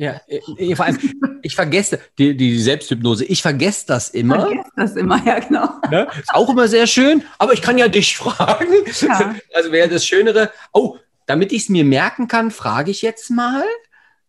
Ja, 0.00 0.18
äh, 0.28 0.40
äh, 0.56 0.74
vor 0.74 0.86
allem, 0.86 0.98
ich 1.42 1.54
vergesse 1.54 2.00
die, 2.16 2.34
die 2.34 2.58
Selbsthypnose, 2.58 3.26
ich 3.26 3.42
vergesse 3.42 3.86
das 3.86 4.08
immer. 4.08 4.48
Ich 4.48 4.54
vergesse 4.54 4.72
das 4.74 4.96
immer, 4.96 5.22
ja, 5.26 5.38
genau. 5.40 5.68
Ne? 5.90 6.08
Ist 6.18 6.32
auch 6.32 6.48
immer 6.48 6.68
sehr 6.68 6.86
schön, 6.86 7.22
aber 7.36 7.52
ich 7.52 7.60
kann 7.60 7.76
ja 7.76 7.86
dich 7.86 8.16
fragen. 8.16 8.72
Ja. 9.02 9.34
Also 9.52 9.72
wäre 9.72 9.90
das 9.90 10.06
Schönere, 10.06 10.50
oh, 10.72 10.96
damit 11.26 11.52
ich 11.52 11.64
es 11.64 11.68
mir 11.68 11.84
merken 11.84 12.28
kann, 12.28 12.50
frage 12.50 12.90
ich 12.90 13.02
jetzt 13.02 13.28
mal. 13.28 13.62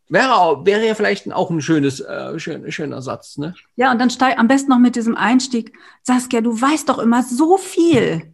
Wäre, 0.09 0.65
wäre 0.65 0.85
ja 0.85 0.93
vielleicht 0.93 1.31
auch 1.31 1.49
ein 1.49 1.61
schönes, 1.61 2.01
äh, 2.01 2.37
schön, 2.37 2.69
schöner 2.69 3.01
Satz, 3.01 3.37
ne? 3.37 3.55
Ja, 3.77 3.93
und 3.93 3.99
dann 3.99 4.09
steig 4.09 4.37
am 4.37 4.49
besten 4.49 4.71
noch 4.71 4.79
mit 4.79 4.97
diesem 4.97 5.15
Einstieg, 5.15 5.71
Saskia, 6.03 6.41
du 6.41 6.59
weißt 6.59 6.89
doch 6.89 6.99
immer 6.99 7.23
so 7.23 7.55
viel. 7.55 8.33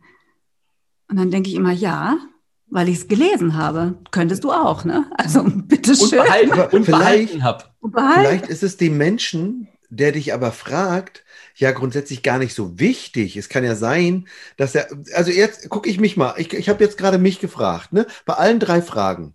Und 1.07 1.19
dann 1.19 1.29
denke 1.29 1.51
ich 1.51 1.55
immer, 1.55 1.71
ja, 1.71 2.17
weil 2.69 2.89
ich 2.89 2.97
es 2.97 3.07
gelesen 3.07 3.55
habe. 3.57 3.97
Könntest 4.11 4.43
du 4.43 4.51
auch, 4.51 4.83
ne? 4.83 5.05
Also 5.17 5.43
bitteschön. 5.43 6.19
Und 6.19 6.25
behalten, 6.25 6.75
und 6.75 6.85
vielleicht, 6.85 7.41
hab. 7.41 7.75
vielleicht 7.81 8.47
ist 8.47 8.63
es 8.63 8.77
dem 8.77 8.97
Menschen, 8.97 9.67
der 9.89 10.11
dich 10.11 10.33
aber 10.33 10.51
fragt, 10.51 11.23
ja 11.55 11.71
grundsätzlich 11.71 12.23
gar 12.23 12.37
nicht 12.37 12.53
so 12.53 12.79
wichtig. 12.79 13.37
Es 13.37 13.49
kann 13.49 13.63
ja 13.63 13.75
sein, 13.75 14.27
dass 14.57 14.75
er, 14.75 14.87
also 15.13 15.31
jetzt 15.31 15.69
gucke 15.69 15.89
ich 15.89 15.99
mich 15.99 16.17
mal, 16.17 16.35
ich, 16.37 16.53
ich 16.53 16.69
habe 16.69 16.83
jetzt 16.83 16.97
gerade 16.97 17.17
mich 17.17 17.39
gefragt, 17.39 17.93
ne? 17.93 18.05
Bei 18.25 18.35
allen 18.35 18.59
drei 18.59 18.81
Fragen. 18.81 19.33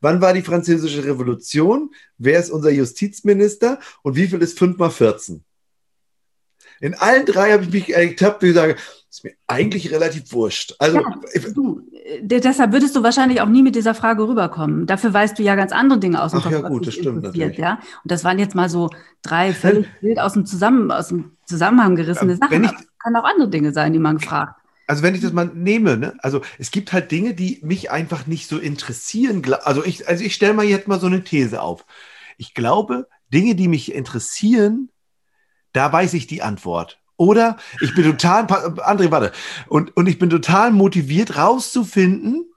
Wann 0.00 0.20
war 0.20 0.32
die 0.32 0.42
französische 0.42 1.04
Revolution? 1.04 1.92
Wer 2.18 2.38
ist 2.38 2.50
unser 2.50 2.70
Justizminister? 2.70 3.80
Und 4.02 4.14
wie 4.14 4.28
viel 4.28 4.40
ist 4.40 4.58
5 4.58 4.78
mal 4.78 4.90
14? 4.90 5.42
In 6.80 6.94
allen 6.94 7.26
drei 7.26 7.52
habe 7.52 7.64
ich 7.64 7.70
mich 7.70 7.94
ertappt, 7.94 8.42
wie 8.42 8.48
ich 8.48 8.54
sage, 8.54 8.76
ist 9.10 9.24
mir 9.24 9.34
eigentlich 9.46 9.90
relativ 9.90 10.32
wurscht. 10.32 10.74
Also, 10.78 10.98
ja, 10.98 11.20
du, 11.52 11.79
deshalb 12.22 12.72
würdest 12.72 12.94
du 12.96 13.02
wahrscheinlich 13.02 13.40
auch 13.40 13.48
nie 13.48 13.62
mit 13.62 13.74
dieser 13.74 13.94
Frage 13.94 14.26
rüberkommen. 14.26 14.86
Dafür 14.86 15.12
weißt 15.12 15.38
du 15.38 15.42
ja 15.42 15.54
ganz 15.54 15.72
andere 15.72 15.98
Dinge 15.98 16.22
aus 16.22 16.32
dem 16.32 16.40
Ach, 16.40 16.44
Kopf, 16.44 16.52
ja, 16.52 16.68
gut, 16.68 16.86
das 16.86 16.94
stimmt 16.94 17.22
natürlich. 17.22 17.58
Ja? 17.58 17.80
Und 18.02 18.12
das 18.12 18.24
waren 18.24 18.38
jetzt 18.38 18.54
mal 18.54 18.68
so 18.68 18.90
drei 19.22 19.52
völlig 19.52 19.86
wild 20.00 20.18
aus 20.18 20.34
dem, 20.34 20.46
Zusammen, 20.46 20.90
aus 20.90 21.08
dem 21.08 21.32
Zusammenhang 21.44 21.96
gerissene 21.96 22.36
Sachen. 22.36 22.64
Ich, 22.64 22.72
kann 23.02 23.16
auch 23.16 23.24
andere 23.24 23.48
Dinge 23.48 23.72
sein, 23.72 23.92
die 23.92 23.98
man 23.98 24.18
gefragt. 24.18 24.60
Also 24.86 25.02
wenn 25.02 25.14
ich 25.14 25.20
das 25.20 25.32
mal 25.32 25.46
nehme, 25.46 25.96
ne? 25.96 26.14
also 26.18 26.42
es 26.58 26.70
gibt 26.70 26.92
halt 26.92 27.10
Dinge, 27.10 27.34
die 27.34 27.60
mich 27.62 27.90
einfach 27.90 28.26
nicht 28.26 28.48
so 28.48 28.58
interessieren. 28.58 29.42
Also 29.62 29.84
ich, 29.84 30.08
also 30.08 30.24
ich 30.24 30.34
stelle 30.34 30.52
mal 30.52 30.64
jetzt 30.64 30.88
mal 30.88 31.00
so 31.00 31.06
eine 31.06 31.22
These 31.22 31.62
auf. 31.62 31.86
Ich 32.36 32.54
glaube, 32.54 33.06
Dinge, 33.32 33.54
die 33.54 33.68
mich 33.68 33.94
interessieren, 33.94 34.90
da 35.72 35.92
weiß 35.92 36.14
ich 36.14 36.26
die 36.26 36.42
Antwort. 36.42 36.99
Oder 37.20 37.58
ich 37.82 37.94
bin 37.94 38.04
total, 38.04 38.46
André, 38.46 39.10
warte, 39.10 39.32
und, 39.68 39.94
und 39.94 40.08
ich 40.08 40.18
bin 40.18 40.30
total 40.30 40.70
motiviert 40.70 41.36
rauszufinden 41.36 42.50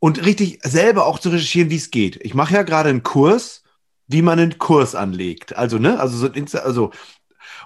und 0.00 0.26
richtig 0.26 0.58
selber 0.62 1.06
auch 1.06 1.18
zu 1.18 1.30
recherchieren, 1.30 1.70
wie 1.70 1.76
es 1.76 1.90
geht. 1.90 2.22
Ich 2.22 2.34
mache 2.34 2.52
ja 2.52 2.62
gerade 2.62 2.90
einen 2.90 3.02
Kurs, 3.02 3.62
wie 4.06 4.20
man 4.20 4.38
einen 4.38 4.58
Kurs 4.58 4.94
anlegt. 4.94 5.56
Also, 5.56 5.78
ne, 5.78 5.98
also, 5.98 6.18
so, 6.18 6.58
also, 6.58 6.90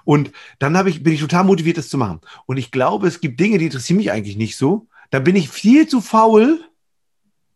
und 0.05 0.31
dann 0.59 0.87
ich, 0.87 1.03
bin 1.03 1.11
ich 1.11 1.19
total 1.19 1.43
motiviert, 1.43 1.77
das 1.77 1.89
zu 1.89 1.97
machen. 1.97 2.21
Und 2.45 2.55
ich 2.55 2.71
glaube, 2.71 3.09
es 3.09 3.19
gibt 3.19 3.37
Dinge, 3.37 3.57
die 3.57 3.65
interessieren 3.65 3.97
mich 3.97 4.13
eigentlich 4.13 4.37
nicht 4.37 4.55
so. 4.55 4.87
Da 5.09 5.19
bin 5.19 5.35
ich 5.35 5.49
viel 5.49 5.89
zu 5.89 5.99
faul, 5.99 6.63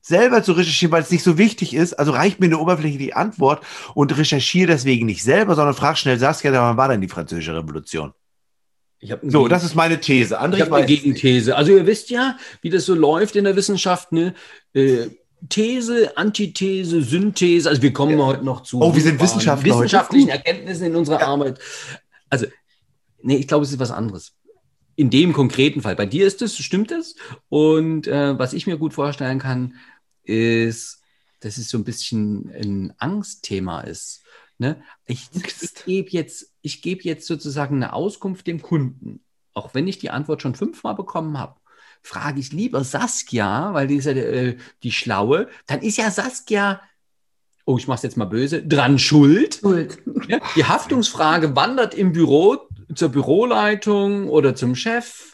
selber 0.02 0.44
zu 0.44 0.52
recherchieren, 0.52 0.92
weil 0.92 1.02
es 1.02 1.12
nicht 1.12 1.24
so 1.24 1.38
wichtig 1.38 1.74
ist. 1.74 1.94
Also 1.94 2.12
reicht 2.12 2.42
mir 2.42 2.48
eine 2.48 2.60
oberflächliche 2.60 3.16
Antwort 3.16 3.66
und 3.94 4.18
recherchiere 4.18 4.68
deswegen 4.68 5.06
nicht 5.06 5.24
selber, 5.24 5.56
sondern 5.56 5.76
frag 5.76 5.98
schnell 5.98 6.20
Saskia, 6.20 6.52
wann 6.52 6.76
war 6.76 6.90
denn 6.90 7.00
die 7.00 7.08
französische 7.08 7.56
Revolution? 7.56 8.14
So, 9.24 9.48
das 9.48 9.64
ist 9.64 9.76
meine 9.76 10.00
These. 10.00 10.40
André 10.42 10.56
ich 10.56 10.62
habe 10.62 10.76
eine 10.76 10.86
Gegenthese. 10.86 11.56
Also 11.56 11.72
ihr 11.74 11.86
wisst 11.86 12.10
ja, 12.10 12.38
wie 12.62 12.70
das 12.70 12.86
so 12.86 12.96
läuft 12.96 13.36
in 13.36 13.44
der 13.44 13.56
Wissenschaft. 13.56 14.12
Ne? 14.12 14.34
Äh, 14.74 15.08
These, 15.50 16.18
Antithese, 16.18 17.02
Synthese. 17.02 17.70
Also 17.70 17.82
wir 17.82 17.94
kommen 17.94 18.18
ja. 18.18 18.26
heute 18.26 18.44
noch 18.44 18.62
zu 18.62 18.82
oh, 18.82 18.96
wir 18.96 19.02
sind 19.02 19.22
Wissenschaftler 19.22 19.76
wissenschaftlichen 19.76 20.30
Erkenntnissen 20.30 20.88
in 20.88 20.96
unserer 20.96 21.20
ja. 21.20 21.28
Arbeit. 21.28 21.60
Also, 22.30 22.48
nee, 23.22 23.38
ich 23.38 23.48
glaube, 23.48 23.66
es 23.66 23.72
ist 23.72 23.80
was 23.80 23.92
anderes. 23.92 24.34
In 24.96 25.10
dem 25.10 25.34
konkreten 25.34 25.82
Fall. 25.82 25.96
Bei 25.96 26.06
dir 26.06 26.26
ist 26.26 26.42
es, 26.42 26.58
stimmt 26.58 26.92
es. 26.92 27.16
Und 27.50 28.08
äh, 28.08 28.40
was 28.40 28.54
ich 28.54 28.66
mir 28.66 28.78
gut 28.78 28.94
vorstellen 28.94 29.40
kann, 29.40 29.76
ist, 30.24 31.02
dass 31.42 31.58
es 31.58 31.70
so 31.70 31.78
ein 31.78 31.84
bisschen 31.84 32.50
ein 32.50 32.94
Angstthema 32.98 33.82
ist. 33.82 34.24
Ne? 34.58 34.82
Ich, 35.06 35.30
ich 35.34 35.86
gebe 35.86 36.10
jetzt, 36.12 36.54
ich 36.62 36.82
gebe 36.82 37.04
jetzt 37.04 37.28
sozusagen 37.28 37.76
eine 37.76 37.94
Auskunft 37.94 38.48
dem 38.48 38.62
Kunden, 38.62 39.22
auch 39.54 39.74
wenn 39.74 39.88
ich 39.88 40.00
die 40.00 40.10
Antwort 40.10 40.42
schon 40.42 40.56
fünfmal 40.56 40.96
bekommen 40.96 41.38
habe. 41.38 41.60
Frage 42.02 42.40
ich 42.40 42.54
lieber 42.54 42.84
Saskia, 42.84 43.74
weil 43.74 43.88
die 43.88 43.96
ist 43.96 44.06
ja 44.06 44.14
äh, 44.14 44.58
die 44.84 44.92
Schlaue, 44.92 45.50
dann 45.66 45.82
ist 45.82 45.98
ja 45.98 46.10
Saskia, 46.12 46.82
oh, 47.66 47.78
ich 47.78 47.88
mache 47.88 47.98
es 47.98 48.04
jetzt 48.04 48.18
mal 48.18 48.26
böse, 48.26 48.64
dran 48.64 49.00
schuld. 49.00 49.56
schuld. 49.56 49.98
Ja, 50.28 50.40
die 50.56 50.66
Haftungsfrage 50.66 51.56
wandert 51.56 51.94
im 51.94 52.14
Büro 52.14 52.58
zur 52.94 53.10
Büroleitung 53.10 54.30
oder 54.30 54.56
zum 54.56 54.76
Chef. 54.76 55.34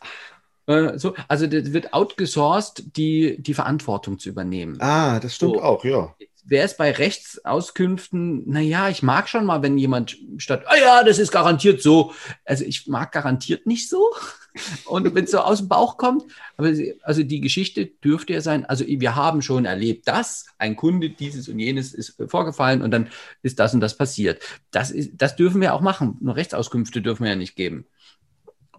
Äh, 0.65 0.97
so, 0.97 1.13
also 1.27 1.45
das 1.45 1.73
wird 1.73 1.93
outgesourced, 1.93 2.95
die, 2.95 3.41
die 3.41 3.53
Verantwortung 3.53 4.17
zu 4.17 4.29
übernehmen. 4.29 4.77
Ah, 4.79 5.19
das 5.19 5.35
stimmt 5.35 5.55
so. 5.55 5.61
auch, 5.61 5.83
ja 5.83 6.15
wäre 6.45 6.65
es 6.65 6.77
bei 6.77 6.91
Rechtsauskünften, 6.91 8.49
naja, 8.49 8.89
ich 8.89 9.03
mag 9.03 9.29
schon 9.29 9.45
mal, 9.45 9.61
wenn 9.61 9.77
jemand 9.77 10.17
statt, 10.37 10.63
ah 10.67 10.75
ja, 10.75 11.03
das 11.03 11.19
ist 11.19 11.31
garantiert 11.31 11.81
so. 11.81 12.13
Also 12.45 12.63
ich 12.65 12.87
mag 12.87 13.11
garantiert 13.11 13.67
nicht 13.67 13.89
so. 13.89 14.09
Und 14.85 15.15
wenn 15.15 15.23
es 15.23 15.31
so 15.31 15.39
aus 15.39 15.59
dem 15.59 15.69
Bauch 15.69 15.97
kommt, 15.97 16.23
aber 16.57 16.73
also 17.03 17.23
die 17.23 17.39
Geschichte 17.39 17.85
dürfte 17.85 18.33
ja 18.33 18.41
sein, 18.41 18.65
also 18.65 18.85
wir 18.85 19.15
haben 19.15 19.41
schon 19.41 19.65
erlebt, 19.65 20.07
dass 20.07 20.47
ein 20.57 20.75
Kunde 20.75 21.09
dieses 21.09 21.47
und 21.47 21.59
jenes 21.59 21.93
ist 21.93 22.21
vorgefallen 22.27 22.81
und 22.81 22.91
dann 22.91 23.09
ist 23.43 23.59
das 23.59 23.73
und 23.73 23.79
das 23.79 23.95
passiert. 23.95 24.41
Das, 24.71 24.91
ist, 24.91 25.11
das 25.13 25.37
dürfen 25.37 25.61
wir 25.61 25.73
auch 25.73 25.81
machen. 25.81 26.17
Nur 26.19 26.35
Rechtsauskünfte 26.35 27.01
dürfen 27.01 27.23
wir 27.23 27.31
ja 27.31 27.37
nicht 27.37 27.55
geben. 27.55 27.85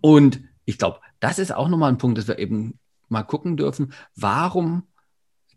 Und 0.03 0.43
ich 0.65 0.79
glaube, 0.79 1.01
das 1.21 1.39
ist 1.39 1.53
auch 1.53 1.69
nochmal 1.69 1.91
ein 1.91 1.99
Punkt, 1.99 2.19
dass 2.19 2.29
wir 2.29 2.39
eben 2.39 2.79
mal 3.09 3.23
gucken 3.23 3.57
dürfen, 3.57 3.93
warum 4.15 4.85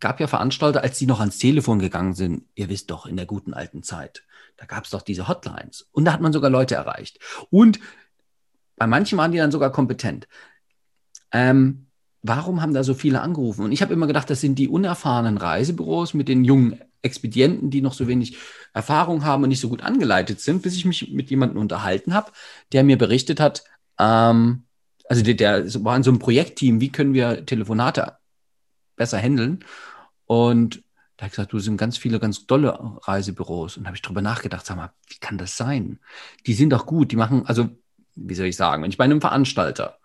gab 0.05 0.19
ja 0.19 0.27
Veranstalter, 0.27 0.83
als 0.83 0.99
die 0.99 1.07
noch 1.07 1.19
ans 1.19 1.39
Telefon 1.39 1.79
gegangen 1.79 2.13
sind, 2.13 2.43
ihr 2.53 2.69
wisst 2.69 2.91
doch, 2.91 3.07
in 3.07 3.17
der 3.17 3.25
guten 3.25 3.55
alten 3.55 3.81
Zeit, 3.81 4.23
da 4.55 4.67
gab 4.67 4.83
es 4.83 4.91
doch 4.91 5.01
diese 5.01 5.27
Hotlines. 5.27 5.87
Und 5.93 6.05
da 6.05 6.13
hat 6.13 6.21
man 6.21 6.31
sogar 6.31 6.51
Leute 6.51 6.75
erreicht. 6.75 7.17
Und 7.49 7.79
bei 8.75 8.85
manchen 8.85 9.17
waren 9.17 9.31
die 9.31 9.39
dann 9.39 9.51
sogar 9.51 9.71
kompetent. 9.71 10.27
Ähm, 11.31 11.87
warum 12.21 12.61
haben 12.61 12.75
da 12.75 12.83
so 12.83 12.93
viele 12.93 13.19
angerufen? 13.19 13.65
Und 13.65 13.71
ich 13.71 13.81
habe 13.81 13.95
immer 13.95 14.05
gedacht, 14.05 14.29
das 14.29 14.41
sind 14.41 14.59
die 14.59 14.67
unerfahrenen 14.67 15.37
Reisebüros 15.37 16.13
mit 16.13 16.27
den 16.27 16.45
jungen 16.45 16.79
Expedienten, 17.01 17.71
die 17.71 17.81
noch 17.81 17.93
so 17.93 18.07
wenig 18.07 18.37
Erfahrung 18.75 19.25
haben 19.25 19.41
und 19.41 19.49
nicht 19.49 19.59
so 19.59 19.69
gut 19.69 19.81
angeleitet 19.81 20.39
sind, 20.39 20.61
bis 20.61 20.75
ich 20.75 20.85
mich 20.85 21.13
mit 21.13 21.31
jemandem 21.31 21.57
unterhalten 21.57 22.13
habe, 22.13 22.31
der 22.73 22.83
mir 22.83 22.99
berichtet 22.99 23.39
hat, 23.39 23.63
ähm, 23.97 24.65
also 25.09 25.23
der, 25.23 25.33
der 25.33 25.83
war 25.83 25.97
in 25.97 26.03
so 26.03 26.11
einem 26.11 26.19
Projektteam, 26.19 26.79
wie 26.79 26.91
können 26.91 27.15
wir 27.15 27.43
Telefonate 27.47 28.17
besser 28.95 29.17
handeln? 29.17 29.65
Und 30.25 30.83
da 31.17 31.23
habe 31.23 31.27
ich 31.27 31.35
gesagt, 31.35 31.53
du 31.53 31.59
sind 31.59 31.77
ganz 31.77 31.97
viele 31.97 32.19
ganz 32.19 32.45
tolle 32.45 32.77
Reisebüros. 33.03 33.77
Und 33.77 33.85
habe 33.85 33.95
ich 33.95 34.01
drüber 34.01 34.21
nachgedacht, 34.21 34.65
sag 34.65 34.77
mal, 34.77 34.91
wie 35.07 35.17
kann 35.19 35.38
das 35.38 35.55
sein? 35.55 35.99
Die 36.45 36.53
sind 36.53 36.71
doch 36.71 36.85
gut, 36.85 37.11
die 37.11 37.15
machen, 37.15 37.45
also, 37.45 37.69
wie 38.15 38.35
soll 38.35 38.47
ich 38.47 38.55
sagen, 38.55 38.83
wenn 38.83 38.89
ich 38.89 38.97
bei 38.97 39.05
einem 39.05 39.21
Veranstalter, 39.21 39.97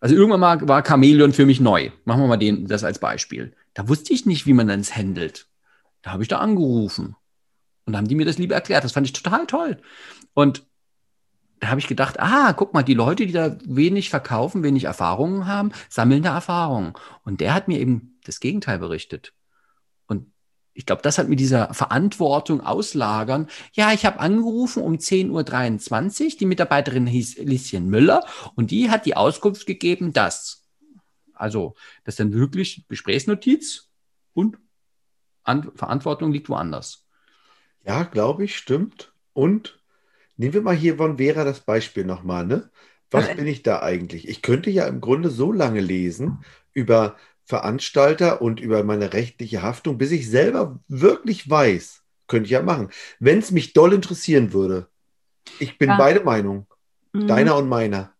also 0.00 0.14
irgendwann 0.14 0.40
mal 0.40 0.68
war 0.68 0.82
Chameleon 0.82 1.32
für 1.32 1.46
mich 1.46 1.60
neu. 1.60 1.90
Machen 2.04 2.22
wir 2.22 2.28
mal 2.28 2.36
den, 2.38 2.66
das 2.66 2.84
als 2.84 2.98
Beispiel. 2.98 3.54
Da 3.74 3.86
wusste 3.88 4.12
ich 4.14 4.24
nicht, 4.26 4.46
wie 4.46 4.54
man 4.54 4.68
das 4.68 4.96
handelt. 4.96 5.46
Da 6.02 6.12
habe 6.12 6.22
ich 6.22 6.28
da 6.28 6.38
angerufen. 6.38 7.16
Und 7.84 7.92
da 7.92 7.98
haben 7.98 8.08
die 8.08 8.14
mir 8.14 8.24
das 8.24 8.38
lieber 8.38 8.54
erklärt. 8.54 8.82
Das 8.82 8.92
fand 8.92 9.06
ich 9.06 9.12
total 9.12 9.46
toll. 9.46 9.78
Und 10.32 10.64
da 11.60 11.68
habe 11.68 11.80
ich 11.80 11.86
gedacht, 11.86 12.18
ah, 12.18 12.54
guck 12.54 12.72
mal, 12.72 12.82
die 12.82 12.94
Leute, 12.94 13.26
die 13.26 13.32
da 13.32 13.56
wenig 13.64 14.08
verkaufen, 14.08 14.62
wenig 14.62 14.84
Erfahrungen 14.84 15.46
haben, 15.46 15.72
sammeln 15.90 16.22
da 16.22 16.34
Erfahrungen. 16.34 16.94
Und 17.22 17.40
der 17.40 17.52
hat 17.52 17.68
mir 17.68 17.78
eben 17.78 18.18
das 18.24 18.40
Gegenteil 18.40 18.78
berichtet. 18.78 19.34
Und 20.06 20.32
ich 20.72 20.86
glaube, 20.86 21.02
das 21.02 21.18
hat 21.18 21.28
mit 21.28 21.38
dieser 21.38 21.72
Verantwortung 21.74 22.62
auslagern. 22.62 23.48
Ja, 23.74 23.92
ich 23.92 24.06
habe 24.06 24.20
angerufen 24.20 24.82
um 24.82 24.94
10.23 24.94 26.24
Uhr. 26.24 26.38
Die 26.40 26.46
Mitarbeiterin 26.46 27.06
hieß 27.06 27.38
Lieschen 27.38 27.88
Müller 27.88 28.24
und 28.54 28.70
die 28.70 28.90
hat 28.90 29.04
die 29.04 29.16
Auskunft 29.16 29.66
gegeben, 29.66 30.12
dass. 30.14 30.66
Also, 31.34 31.74
das 32.04 32.16
dann 32.16 32.32
wirklich 32.32 32.84
Gesprächsnotiz 32.88 33.90
und 34.32 34.58
An 35.42 35.70
Verantwortung 35.74 36.32
liegt 36.32 36.48
woanders. 36.48 37.06
Ja, 37.84 38.04
glaube 38.04 38.44
ich, 38.44 38.56
stimmt. 38.56 39.12
Und 39.32 39.79
Nehmen 40.40 40.54
wir 40.54 40.62
mal 40.62 40.74
hier 40.74 40.96
von 40.96 41.18
Vera 41.18 41.44
das 41.44 41.60
Beispiel 41.60 42.06
nochmal, 42.06 42.46
ne? 42.46 42.70
Was 43.10 43.28
bin 43.36 43.46
ich 43.46 43.62
da 43.62 43.82
eigentlich? 43.82 44.26
Ich 44.26 44.40
könnte 44.40 44.70
ja 44.70 44.86
im 44.86 45.02
Grunde 45.02 45.28
so 45.28 45.52
lange 45.52 45.80
lesen 45.80 46.42
über 46.72 47.16
Veranstalter 47.44 48.40
und 48.40 48.58
über 48.58 48.82
meine 48.82 49.12
rechtliche 49.12 49.60
Haftung, 49.60 49.98
bis 49.98 50.12
ich 50.12 50.30
selber 50.30 50.78
wirklich 50.88 51.50
weiß, 51.50 52.04
könnte 52.26 52.46
ich 52.46 52.52
ja 52.52 52.62
machen. 52.62 52.88
Wenn 53.18 53.40
es 53.40 53.50
mich 53.50 53.74
doll 53.74 53.92
interessieren 53.92 54.54
würde. 54.54 54.88
Ich 55.58 55.76
bin 55.76 55.90
ja. 55.90 55.98
beide 55.98 56.24
Meinung, 56.24 56.66
mhm. 57.12 57.26
deiner 57.26 57.56
und 57.58 57.68
meiner. 57.68 58.14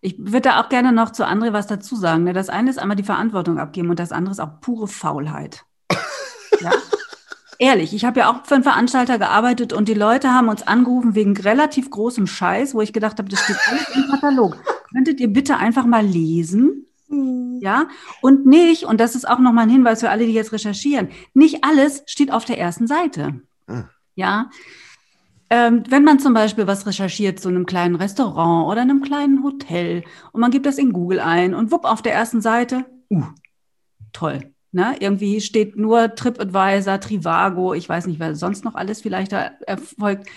Ich 0.00 0.18
würde 0.18 0.40
da 0.40 0.60
auch 0.60 0.70
gerne 0.70 0.92
noch 0.92 1.12
zu 1.12 1.24
André 1.24 1.52
was 1.52 1.68
dazu 1.68 1.94
sagen. 1.94 2.24
Ne? 2.24 2.32
Das 2.32 2.48
eine 2.48 2.68
ist 2.68 2.80
einmal 2.80 2.96
die 2.96 3.04
Verantwortung 3.04 3.60
abgeben 3.60 3.90
und 3.90 4.00
das 4.00 4.10
andere 4.10 4.32
ist 4.32 4.40
auch 4.40 4.60
pure 4.60 4.88
Faulheit. 4.88 5.64
ja? 6.60 6.72
Ehrlich, 7.60 7.94
ich 7.94 8.04
habe 8.04 8.20
ja 8.20 8.30
auch 8.30 8.44
für 8.44 8.54
einen 8.54 8.64
Veranstalter 8.64 9.18
gearbeitet 9.18 9.72
und 9.72 9.86
die 9.86 9.94
Leute 9.94 10.32
haben 10.32 10.48
uns 10.48 10.66
angerufen 10.66 11.14
wegen 11.14 11.36
relativ 11.36 11.90
großem 11.90 12.26
Scheiß, 12.26 12.74
wo 12.74 12.80
ich 12.80 12.92
gedacht 12.92 13.18
habe, 13.18 13.28
das 13.28 13.40
steht 13.40 13.58
alles 13.66 13.88
im 13.94 14.10
Katalog. 14.10 14.56
Könntet 14.92 15.20
ihr 15.20 15.28
bitte 15.28 15.56
einfach 15.58 15.86
mal 15.86 16.04
lesen? 16.04 16.86
Hm. 17.08 17.60
Ja, 17.60 17.88
und 18.22 18.46
nicht, 18.46 18.84
und 18.84 18.98
das 18.98 19.14
ist 19.14 19.28
auch 19.28 19.38
nochmal 19.38 19.64
ein 19.64 19.70
Hinweis 19.70 20.00
für 20.00 20.10
alle, 20.10 20.26
die 20.26 20.32
jetzt 20.32 20.52
recherchieren, 20.52 21.10
nicht 21.34 21.62
alles 21.62 22.02
steht 22.06 22.32
auf 22.32 22.44
der 22.44 22.58
ersten 22.58 22.86
Seite. 22.86 23.40
Ah. 23.66 23.84
Ja, 24.14 24.50
ähm, 25.50 25.82
wenn 25.88 26.04
man 26.04 26.18
zum 26.18 26.32
Beispiel 26.32 26.66
was 26.66 26.86
recherchiert 26.86 27.40
zu 27.40 27.48
einem 27.48 27.66
kleinen 27.66 27.96
Restaurant 27.96 28.68
oder 28.70 28.80
einem 28.80 29.02
kleinen 29.02 29.42
Hotel 29.42 30.04
und 30.32 30.40
man 30.40 30.50
gibt 30.50 30.64
das 30.64 30.78
in 30.78 30.92
Google 30.92 31.20
ein 31.20 31.54
und 31.54 31.70
wupp 31.72 31.84
auf 31.84 32.02
der 32.02 32.14
ersten 32.14 32.40
Seite, 32.40 32.86
uh, 33.10 33.24
toll, 34.12 34.52
Ne? 34.72 34.96
Irgendwie 35.00 35.40
steht 35.40 35.76
nur 35.76 36.14
TripAdvisor, 36.14 37.00
Trivago, 37.00 37.74
ich 37.74 37.88
weiß 37.88 38.06
nicht, 38.06 38.20
wer 38.20 38.36
sonst 38.36 38.64
noch 38.64 38.76
alles 38.76 39.00
vielleicht 39.00 39.32
da 39.32 39.50
erfolgt. 39.66 40.28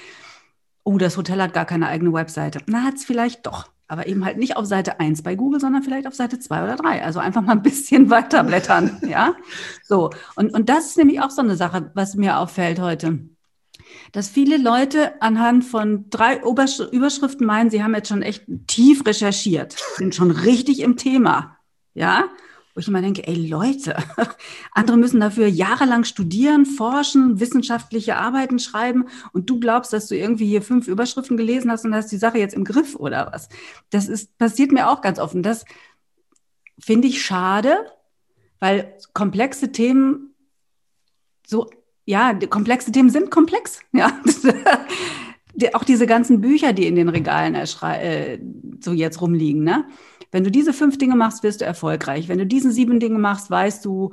Oh, 0.83 0.97
das 0.97 1.17
Hotel 1.17 1.41
hat 1.41 1.53
gar 1.53 1.65
keine 1.65 1.87
eigene 1.87 2.13
Webseite. 2.13 2.59
Na, 2.65 2.83
hat 2.83 2.95
es 2.95 3.05
vielleicht 3.05 3.45
doch. 3.45 3.69
Aber 3.87 4.07
eben 4.07 4.25
halt 4.25 4.37
nicht 4.37 4.57
auf 4.57 4.65
Seite 4.65 4.99
1 4.99 5.21
bei 5.21 5.35
Google, 5.35 5.59
sondern 5.59 5.83
vielleicht 5.83 6.07
auf 6.07 6.15
Seite 6.15 6.39
2 6.39 6.63
oder 6.63 6.75
3. 6.77 7.03
Also 7.03 7.19
einfach 7.19 7.41
mal 7.41 7.51
ein 7.51 7.61
bisschen 7.61 8.09
weiter 8.09 8.43
blättern. 8.43 8.99
ja. 9.07 9.35
So. 9.83 10.09
Und, 10.35 10.53
und 10.53 10.67
das 10.67 10.87
ist 10.87 10.97
nämlich 10.97 11.21
auch 11.21 11.29
so 11.29 11.41
eine 11.41 11.55
Sache, 11.55 11.91
was 11.93 12.15
mir 12.15 12.39
auffällt 12.39 12.79
heute. 12.79 13.19
Dass 14.13 14.29
viele 14.29 14.57
Leute 14.57 15.21
anhand 15.21 15.63
von 15.63 16.09
drei 16.09 16.39
Überschriften 16.39 17.45
meinen, 17.45 17.69
sie 17.69 17.83
haben 17.83 17.93
jetzt 17.93 18.09
schon 18.09 18.23
echt 18.23 18.45
tief 18.65 19.05
recherchiert, 19.05 19.75
sind 19.95 20.15
schon 20.15 20.31
richtig 20.31 20.79
im 20.79 20.97
Thema. 20.97 21.57
Ja 21.93 22.25
wo 22.73 22.79
ich 22.79 22.87
immer 22.87 23.01
denke, 23.01 23.27
ey 23.27 23.35
Leute, 23.35 23.95
andere 24.71 24.97
müssen 24.97 25.19
dafür 25.19 25.47
jahrelang 25.47 26.03
studieren, 26.03 26.65
forschen, 26.65 27.39
wissenschaftliche 27.39 28.15
Arbeiten 28.15 28.59
schreiben 28.59 29.05
und 29.31 29.49
du 29.49 29.59
glaubst, 29.59 29.93
dass 29.93 30.07
du 30.07 30.15
irgendwie 30.15 30.47
hier 30.47 30.61
fünf 30.61 30.87
Überschriften 30.87 31.37
gelesen 31.37 31.71
hast 31.71 31.85
und 31.85 31.93
hast 31.93 32.11
die 32.11 32.17
Sache 32.17 32.39
jetzt 32.39 32.55
im 32.55 32.63
Griff 32.63 32.95
oder 32.95 33.29
was? 33.31 33.49
Das 33.91 34.07
ist, 34.07 34.37
passiert 34.37 34.71
mir 34.71 34.89
auch 34.89 35.01
ganz 35.01 35.19
offen. 35.19 35.43
Das 35.43 35.65
finde 36.79 37.07
ich 37.07 37.23
schade, 37.23 37.85
weil 38.59 38.97
komplexe 39.13 39.71
Themen 39.71 40.33
so, 41.45 41.69
ja, 42.05 42.33
komplexe 42.33 42.91
Themen 42.91 43.09
sind 43.09 43.29
komplex, 43.29 43.79
ja. 43.91 44.11
auch 45.73 45.83
diese 45.83 46.07
ganzen 46.07 46.41
Bücher, 46.41 46.73
die 46.73 46.87
in 46.87 46.95
den 46.95 47.09
Regalen 47.09 47.55
äh, 47.55 48.39
so 48.79 48.91
jetzt 48.91 49.21
rumliegen, 49.21 49.63
ne? 49.63 49.85
Wenn 50.33 50.43
du 50.43 50.51
diese 50.51 50.73
fünf 50.73 50.97
Dinge 50.97 51.15
machst, 51.15 51.43
wirst 51.43 51.61
du 51.61 51.65
erfolgreich. 51.65 52.27
Wenn 52.27 52.39
du 52.39 52.45
diese 52.45 52.71
sieben 52.71 52.99
Dinge 52.99 53.19
machst, 53.19 53.51
weißt 53.51 53.85
du 53.85 54.11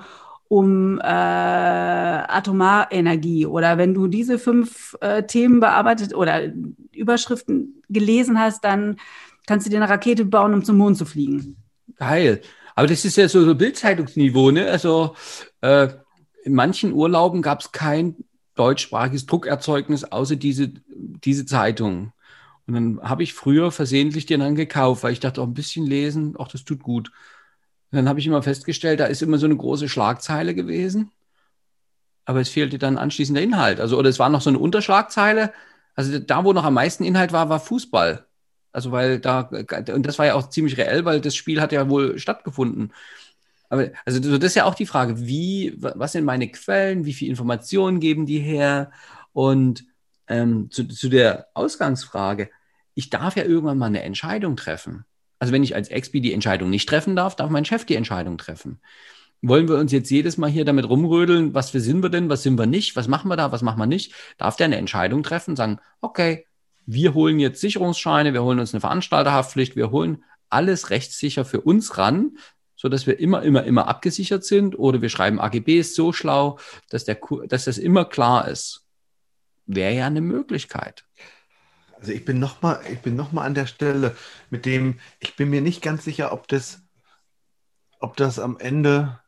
um 0.48 0.98
äh, 0.98 1.02
Atomarenergie. 1.04 3.46
Oder 3.46 3.78
wenn 3.78 3.94
du 3.94 4.06
diese 4.06 4.38
fünf 4.38 4.96
äh, 5.00 5.22
Themen 5.22 5.60
bearbeitet 5.60 6.14
oder 6.14 6.42
Überschriften 6.92 7.82
gelesen 7.88 8.38
hast, 8.38 8.64
dann 8.64 8.98
kannst 9.46 9.66
du 9.66 9.70
dir 9.70 9.78
eine 9.78 9.88
Rakete 9.88 10.26
bauen, 10.26 10.52
um 10.52 10.62
zum 10.62 10.76
Mond 10.76 10.98
zu 10.98 11.06
fliegen. 11.06 11.56
Geil. 11.96 12.42
Aber 12.74 12.86
das 12.86 13.04
ist 13.04 13.16
ja 13.16 13.28
so, 13.28 13.44
so 13.44 13.54
Bildzeitungsniveau, 13.54 14.50
ne? 14.50 14.66
Also 14.66 15.14
äh, 15.62 15.88
in 16.44 16.54
manchen 16.54 16.92
Urlauben 16.92 17.42
gab 17.42 17.60
es 17.60 17.72
kein 17.72 18.16
deutschsprachiges 18.56 19.24
Druckerzeugnis 19.24 20.04
außer 20.04 20.36
diese, 20.36 20.72
diese 20.88 21.46
Zeitung. 21.46 22.12
Und 22.70 22.74
dann 22.74 23.08
habe 23.08 23.24
ich 23.24 23.34
früher 23.34 23.72
versehentlich 23.72 24.26
den 24.26 24.38
dann 24.38 24.54
gekauft, 24.54 25.02
weil 25.02 25.12
ich 25.12 25.18
dachte, 25.18 25.42
auch 25.42 25.46
ein 25.46 25.54
bisschen 25.54 25.86
lesen, 25.86 26.36
auch 26.36 26.46
das 26.46 26.64
tut 26.64 26.84
gut. 26.84 27.08
Und 27.90 27.96
dann 27.96 28.08
habe 28.08 28.20
ich 28.20 28.26
immer 28.28 28.44
festgestellt, 28.44 29.00
da 29.00 29.06
ist 29.06 29.22
immer 29.22 29.38
so 29.38 29.46
eine 29.46 29.56
große 29.56 29.88
Schlagzeile 29.88 30.54
gewesen, 30.54 31.10
aber 32.26 32.40
es 32.40 32.48
fehlte 32.48 32.78
dann 32.78 32.96
anschließend 32.96 33.36
der 33.36 33.42
Inhalt. 33.42 33.80
Also, 33.80 33.98
oder 33.98 34.08
es 34.08 34.20
war 34.20 34.28
noch 34.28 34.40
so 34.40 34.50
eine 34.50 34.60
Unterschlagzeile. 34.60 35.52
Also 35.96 36.20
da, 36.20 36.44
wo 36.44 36.52
noch 36.52 36.62
am 36.62 36.74
meisten 36.74 37.02
Inhalt 37.02 37.32
war, 37.32 37.48
war 37.48 37.58
Fußball. 37.58 38.24
Also, 38.70 38.92
weil 38.92 39.18
da, 39.18 39.40
und 39.92 40.06
das 40.06 40.20
war 40.20 40.26
ja 40.26 40.34
auch 40.34 40.48
ziemlich 40.48 40.76
reell, 40.76 41.04
weil 41.04 41.20
das 41.20 41.34
Spiel 41.34 41.60
hat 41.60 41.72
ja 41.72 41.88
wohl 41.88 42.20
stattgefunden. 42.20 42.92
Aber, 43.68 43.88
also, 44.04 44.20
das 44.20 44.50
ist 44.50 44.54
ja 44.54 44.64
auch 44.64 44.76
die 44.76 44.86
Frage, 44.86 45.18
wie, 45.26 45.74
was 45.76 46.12
sind 46.12 46.24
meine 46.24 46.48
Quellen, 46.52 47.04
wie 47.04 47.14
viel 47.14 47.28
Informationen 47.28 47.98
geben 47.98 48.26
die 48.26 48.38
her? 48.38 48.92
Und 49.32 49.84
ähm, 50.28 50.70
zu, 50.70 50.86
zu 50.86 51.08
der 51.08 51.48
Ausgangsfrage, 51.54 52.48
ich 52.94 53.10
darf 53.10 53.36
ja 53.36 53.44
irgendwann 53.44 53.78
mal 53.78 53.86
eine 53.86 54.02
Entscheidung 54.02 54.56
treffen. 54.56 55.04
Also 55.38 55.52
wenn 55.52 55.62
ich 55.62 55.74
als 55.74 55.88
Expi 55.88 56.20
die 56.20 56.34
Entscheidung 56.34 56.70
nicht 56.70 56.88
treffen 56.88 57.16
darf, 57.16 57.34
darf 57.34 57.50
mein 57.50 57.64
Chef 57.64 57.84
die 57.84 57.96
Entscheidung 57.96 58.38
treffen. 58.38 58.80
Wollen 59.42 59.68
wir 59.68 59.76
uns 59.76 59.90
jetzt 59.90 60.10
jedes 60.10 60.36
Mal 60.36 60.50
hier 60.50 60.66
damit 60.66 60.86
rumrödeln, 60.88 61.54
was 61.54 61.70
für 61.70 61.80
sind 61.80 62.02
wir 62.02 62.10
denn, 62.10 62.28
was 62.28 62.42
sind 62.42 62.58
wir 62.58 62.66
nicht, 62.66 62.94
was 62.94 63.08
machen 63.08 63.28
wir 63.28 63.36
da, 63.36 63.50
was 63.50 63.62
machen 63.62 63.78
wir 63.78 63.86
nicht? 63.86 64.12
Darf 64.36 64.56
der 64.56 64.66
eine 64.66 64.76
Entscheidung 64.76 65.22
treffen, 65.22 65.56
sagen, 65.56 65.78
okay, 66.02 66.46
wir 66.84 67.14
holen 67.14 67.40
jetzt 67.40 67.60
Sicherungsscheine, 67.60 68.34
wir 68.34 68.42
holen 68.42 68.60
uns 68.60 68.74
eine 68.74 68.82
Veranstalterhaftpflicht, 68.82 69.76
wir 69.76 69.90
holen 69.90 70.24
alles 70.50 70.90
rechtssicher 70.90 71.46
für 71.46 71.62
uns 71.62 71.96
ran, 71.96 72.36
so 72.76 72.88
dass 72.88 73.06
wir 73.06 73.18
immer, 73.18 73.42
immer, 73.42 73.64
immer 73.64 73.88
abgesichert 73.88 74.44
sind 74.44 74.78
oder 74.78 75.00
wir 75.00 75.08
schreiben 75.08 75.40
AGBs 75.40 75.94
so 75.94 76.12
schlau, 76.12 76.58
dass, 76.90 77.04
der, 77.04 77.18
dass 77.46 77.64
das 77.64 77.78
immer 77.78 78.04
klar 78.04 78.48
ist. 78.48 78.84
Wäre 79.66 79.94
ja 79.94 80.06
eine 80.06 80.20
Möglichkeit. 80.20 81.04
Also 82.00 82.12
ich 82.12 82.24
bin 82.24 82.38
nochmal, 82.38 82.80
ich 82.90 83.00
bin 83.00 83.14
noch 83.14 83.32
mal 83.32 83.44
an 83.44 83.54
der 83.54 83.66
Stelle 83.66 84.16
mit 84.48 84.64
dem, 84.64 84.98
ich 85.20 85.36
bin 85.36 85.50
mir 85.50 85.60
nicht 85.60 85.82
ganz 85.82 86.02
sicher, 86.02 86.32
ob 86.32 86.48
das, 86.48 86.80
ob 87.98 88.16
das 88.16 88.38
am 88.38 88.58
Ende, 88.58 89.20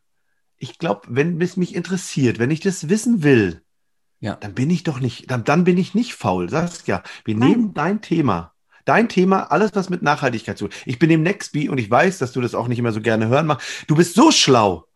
ich 0.57 0.79
glaube, 0.79 1.01
wenn 1.07 1.39
es 1.39 1.55
mich 1.55 1.75
interessiert, 1.75 2.39
wenn 2.39 2.49
ich 2.49 2.61
das 2.61 2.89
wissen 2.89 3.21
will, 3.21 3.61
ja. 4.19 4.35
dann 4.37 4.55
bin 4.55 4.71
ich 4.71 4.83
doch 4.83 4.99
nicht, 4.99 5.29
dann, 5.29 5.43
dann 5.43 5.65
bin 5.65 5.77
ich 5.77 5.93
nicht 5.93 6.15
faul. 6.15 6.49
Sagst 6.49 6.87
ja, 6.87 7.03
wir 7.25 7.35
Nein. 7.35 7.49
nehmen 7.49 7.73
dein 7.75 8.01
Thema. 8.01 8.53
Dein 8.85 9.07
Thema, 9.07 9.51
alles 9.51 9.71
was 9.75 9.89
mit 9.89 10.01
Nachhaltigkeit 10.01 10.57
zu. 10.57 10.67
Ich 10.85 10.97
bin 10.97 11.11
im 11.11 11.21
Nextby 11.21 11.69
und 11.69 11.77
ich 11.77 11.89
weiß, 11.89 12.17
dass 12.17 12.33
du 12.33 12.41
das 12.41 12.55
auch 12.55 12.67
nicht 12.67 12.79
immer 12.79 12.91
so 12.91 13.01
gerne 13.01 13.27
hören 13.27 13.45
machst. 13.45 13.85
Du 13.87 13.95
bist 13.95 14.15
so 14.15 14.31
schlau. 14.31 14.87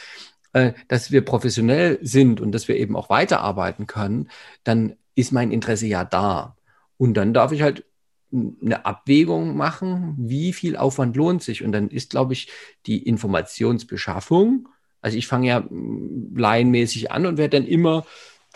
äh, 0.52 0.72
dass 0.88 1.12
wir 1.12 1.24
professionell 1.24 1.98
sind 2.02 2.40
und 2.40 2.52
dass 2.52 2.66
wir 2.66 2.76
eben 2.76 2.96
auch 2.96 3.08
weiterarbeiten 3.08 3.86
können, 3.86 4.28
dann 4.64 4.96
ist 5.14 5.32
mein 5.32 5.52
Interesse 5.52 5.86
ja 5.86 6.04
da. 6.04 6.56
Und 7.00 7.14
dann 7.14 7.32
darf 7.32 7.50
ich 7.50 7.62
halt 7.62 7.86
eine 8.30 8.84
Abwägung 8.84 9.56
machen, 9.56 10.16
wie 10.18 10.52
viel 10.52 10.76
Aufwand 10.76 11.16
lohnt 11.16 11.42
sich. 11.42 11.64
Und 11.64 11.72
dann 11.72 11.88
ist, 11.88 12.10
glaube 12.10 12.34
ich, 12.34 12.48
die 12.84 13.02
Informationsbeschaffung, 13.08 14.68
also 15.00 15.16
ich 15.16 15.26
fange 15.26 15.48
ja 15.48 15.64
laienmäßig 15.70 17.10
an 17.10 17.24
und 17.24 17.38
werde 17.38 17.58
dann 17.58 17.66
immer, 17.66 18.04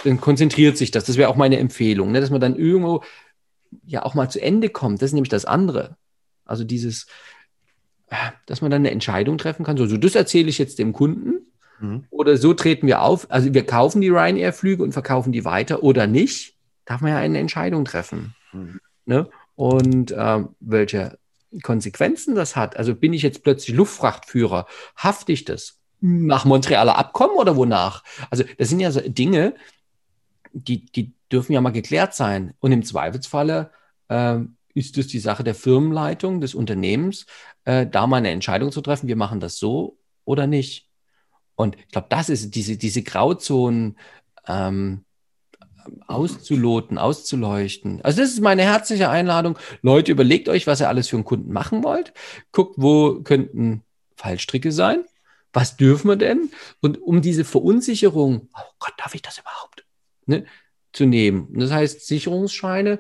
dann 0.05 0.21
konzentriert 0.21 0.77
sich 0.77 0.91
das. 0.91 1.05
Das 1.05 1.17
wäre 1.17 1.31
auch 1.31 1.37
meine 1.37 1.59
Empfehlung, 1.59 2.13
ne? 2.13 2.21
dass 2.21 2.29
man 2.29 2.43
dann 2.43 2.55
irgendwo 2.55 3.03
ja 3.87 4.05
auch 4.05 4.13
mal 4.13 4.29
zu 4.29 4.43
Ende 4.43 4.69
kommt. 4.69 5.01
Das 5.01 5.09
ist 5.09 5.15
nämlich 5.15 5.31
das 5.31 5.47
andere. 5.47 5.97
Also 6.45 6.65
dieses, 6.65 7.07
dass 8.45 8.61
man 8.61 8.71
dann 8.71 8.83
eine 8.83 8.91
Entscheidung 8.91 9.39
treffen 9.39 9.65
kann. 9.65 9.79
So, 9.79 9.87
so 9.87 9.97
das 9.97 10.15
erzähle 10.15 10.51
ich 10.51 10.59
jetzt 10.59 10.79
dem 10.79 10.93
Kunden. 10.93 11.51
Mhm. 11.81 12.05
Oder 12.11 12.37
so 12.37 12.53
treten 12.53 12.87
wir 12.87 13.01
auf. 13.01 13.31
Also 13.31 13.55
wir 13.55 13.65
kaufen 13.65 14.03
die 14.03 14.11
Ryanair-Flüge 14.11 14.83
und 14.83 14.93
verkaufen 14.93 15.33
die 15.33 15.47
weiter 15.47 15.83
oder 15.83 16.07
nicht 16.07 16.54
darf 16.85 17.01
man 17.01 17.13
ja 17.13 17.19
eine 17.19 17.39
Entscheidung 17.39 17.85
treffen. 17.85 18.35
Mhm. 18.53 18.81
Ne? 19.07 19.29
Und 19.57 20.11
äh, 20.11 20.45
welche 20.61 21.19
Konsequenzen 21.63 22.35
das 22.35 22.57
hat. 22.57 22.77
Also 22.77 22.95
bin 22.95 23.13
ich 23.13 23.23
jetzt 23.23 23.43
plötzlich 23.43 23.77
Luftfrachtführer, 23.77 24.67
hafte 24.97 25.33
ich 25.33 25.45
das 25.45 25.79
nach 26.01 26.45
Montrealer 26.45 26.99
Abkommen 26.99 27.37
oder 27.37 27.57
wonach? 27.57 28.03
Also 28.31 28.45
das 28.59 28.69
sind 28.69 28.81
ja 28.81 28.91
so 28.91 29.01
Dinge, 29.01 29.55
die, 30.53 30.87
die 30.87 31.13
dürfen 31.31 31.53
ja 31.53 31.61
mal 31.61 31.71
geklärt 31.71 32.15
sein. 32.15 32.55
Und 32.61 32.73
im 32.73 32.85
Zweifelsfalle 32.85 33.71
äh, 34.09 34.39
ist 34.75 34.99
es 34.99 35.07
die 35.07 35.21
Sache 35.21 35.45
der 35.45 35.55
Firmenleitung, 35.55 36.41
des 36.41 36.55
Unternehmens, 36.55 37.27
äh, 37.65 37.87
da 37.87 38.07
mal 38.07 38.17
eine 38.19 38.31
Entscheidung 38.31 38.73
zu 38.73 38.81
treffen, 38.81 39.09
wir 39.09 39.17
machen 39.17 39.41
das 39.41 39.57
so 39.59 39.99
oder 40.25 40.47
nicht. 40.47 40.89
Und 41.57 41.77
ich 41.77 41.89
glaube, 41.89 42.09
das 42.11 42.29
ist 42.29 42.55
diese, 42.55 42.77
diese 42.77 43.03
Grauzonen, 43.03 43.97
ähm, 44.47 45.04
auszuloten, 46.07 46.99
auszuleuchten. 46.99 48.01
Also 48.03 48.21
das 48.21 48.31
ist 48.31 48.41
meine 48.41 48.63
herzliche 48.63 49.09
Einladung. 49.09 49.59
Leute, 49.83 50.13
überlegt 50.13 50.49
euch, 50.49 50.67
was 50.67 50.81
ihr 50.81 50.89
alles 50.89 51.09
für 51.09 51.17
einen 51.17 51.25
Kunden 51.25 51.53
machen 51.53 51.85
wollt. 51.85 52.13
Guckt, 52.53 52.75
wo 52.77 53.21
könnten 53.23 53.83
Fallstricke 54.17 54.73
sein. 54.73 55.05
Was 55.53 55.77
dürfen 55.77 56.09
wir 56.09 56.17
denn? 56.17 56.51
Und 56.81 57.01
um 57.01 57.23
diese 57.23 57.45
Verunsicherung, 57.45 58.49
oh 58.55 58.71
Gott, 58.79 58.95
darf 58.99 59.15
ich 59.15 59.23
das 59.23 59.39
überhaupt? 59.39 59.85
Ne, 60.27 60.47
zu 60.93 61.07
nehmen. 61.07 61.49
Das 61.53 61.71
heißt, 61.71 62.07
Sicherungsscheine, 62.07 62.99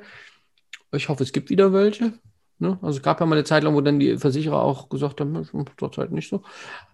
ich 0.92 1.08
hoffe, 1.08 1.22
es 1.22 1.32
gibt 1.32 1.50
wieder 1.50 1.72
welche. 1.72 2.12
Ne? 2.58 2.78
Also 2.82 2.98
es 2.98 3.02
gab 3.02 3.20
ja 3.20 3.26
mal 3.26 3.36
eine 3.36 3.44
Zeit 3.44 3.64
lang, 3.64 3.74
wo 3.74 3.80
dann 3.80 3.98
die 3.98 4.16
Versicherer 4.18 4.62
auch 4.62 4.88
gesagt 4.88 5.20
haben, 5.20 5.48
zurzeit 5.78 6.12
nicht 6.12 6.28
so. 6.28 6.42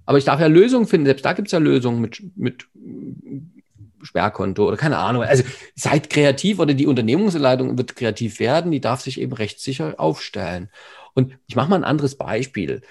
Aber 0.07 0.19
ich 0.19 0.25
darf 0.25 0.41
ja 0.41 0.47
Lösungen 0.47 0.87
finden. 0.87 1.07
Selbst 1.07 1.25
da 1.25 1.33
gibt 1.33 1.49
es 1.49 1.53
ja 1.53 1.59
Lösungen 1.59 2.01
mit, 2.01 2.23
mit 2.37 2.69
Sperrkonto 4.03 4.67
oder 4.67 4.77
keine 4.77 4.99
Ahnung. 4.99 5.23
Also 5.23 5.45
seid 5.75 6.11
kreativ 6.11 6.59
oder 6.59 6.75
die 6.75 6.87
Unternehmensleitung 6.87 7.77
wird 7.79 7.97
kreativ 7.97 8.41
werden, 8.41 8.71
die 8.71 8.81
darf 8.81 9.01
sich 9.01 9.21
eben 9.21 9.33
rechtssicher 9.33 9.99
aufstellen. 9.99 10.71
Und 11.15 11.39
ich 11.47 11.57
mache 11.57 11.71
mal 11.71 11.77
ein 11.77 11.85
anderes 11.85 12.17
Beispiel. 12.17 12.83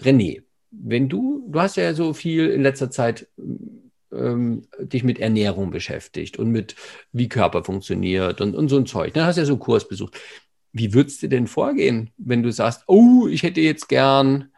René, 0.00 0.42
wenn 0.70 1.08
du, 1.08 1.46
du 1.48 1.60
hast 1.60 1.76
ja 1.76 1.94
so 1.94 2.14
viel 2.14 2.48
in 2.48 2.62
letzter 2.62 2.90
Zeit 2.90 3.28
ähm, 4.12 4.66
dich 4.78 5.04
mit 5.04 5.18
Ernährung 5.18 5.70
beschäftigt 5.70 6.38
und 6.38 6.50
mit 6.50 6.76
wie 7.12 7.28
Körper 7.28 7.64
funktioniert 7.64 8.40
und, 8.40 8.54
und 8.54 8.68
so 8.68 8.76
ein 8.76 8.86
Zeug. 8.86 9.14
Dann 9.14 9.26
hast 9.26 9.36
du 9.36 9.42
ja 9.42 9.46
so 9.46 9.54
einen 9.54 9.60
Kurs 9.60 9.88
besucht. 9.88 10.18
Wie 10.72 10.94
würdest 10.94 11.22
du 11.22 11.28
denn 11.28 11.46
vorgehen, 11.46 12.10
wenn 12.16 12.42
du 12.42 12.50
sagst, 12.50 12.84
oh, 12.86 13.26
ich 13.28 13.42
hätte 13.42 13.60
jetzt 13.60 13.88
gern 13.88 14.51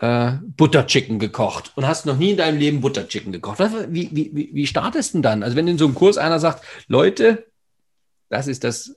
äh, 0.00 0.32
Butterchicken 0.42 1.18
gekocht 1.18 1.72
und 1.76 1.86
hast 1.86 2.06
noch 2.06 2.16
nie 2.16 2.30
in 2.30 2.36
deinem 2.38 2.58
Leben 2.58 2.80
Butterchicken 2.80 3.32
gekocht. 3.32 3.58
Wie, 3.88 4.08
wie, 4.12 4.50
wie, 4.52 4.66
startest 4.66 5.10
du 5.10 5.18
denn 5.18 5.22
dann? 5.22 5.42
Also 5.42 5.56
wenn 5.56 5.68
in 5.68 5.78
so 5.78 5.84
einem 5.84 5.94
Kurs 5.94 6.16
einer 6.16 6.40
sagt, 6.40 6.64
Leute, 6.88 7.46
das 8.30 8.46
ist 8.46 8.64
das, 8.64 8.96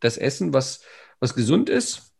das 0.00 0.16
Essen, 0.16 0.54
was, 0.54 0.80
was 1.18 1.34
gesund 1.34 1.68
ist, 1.68 2.14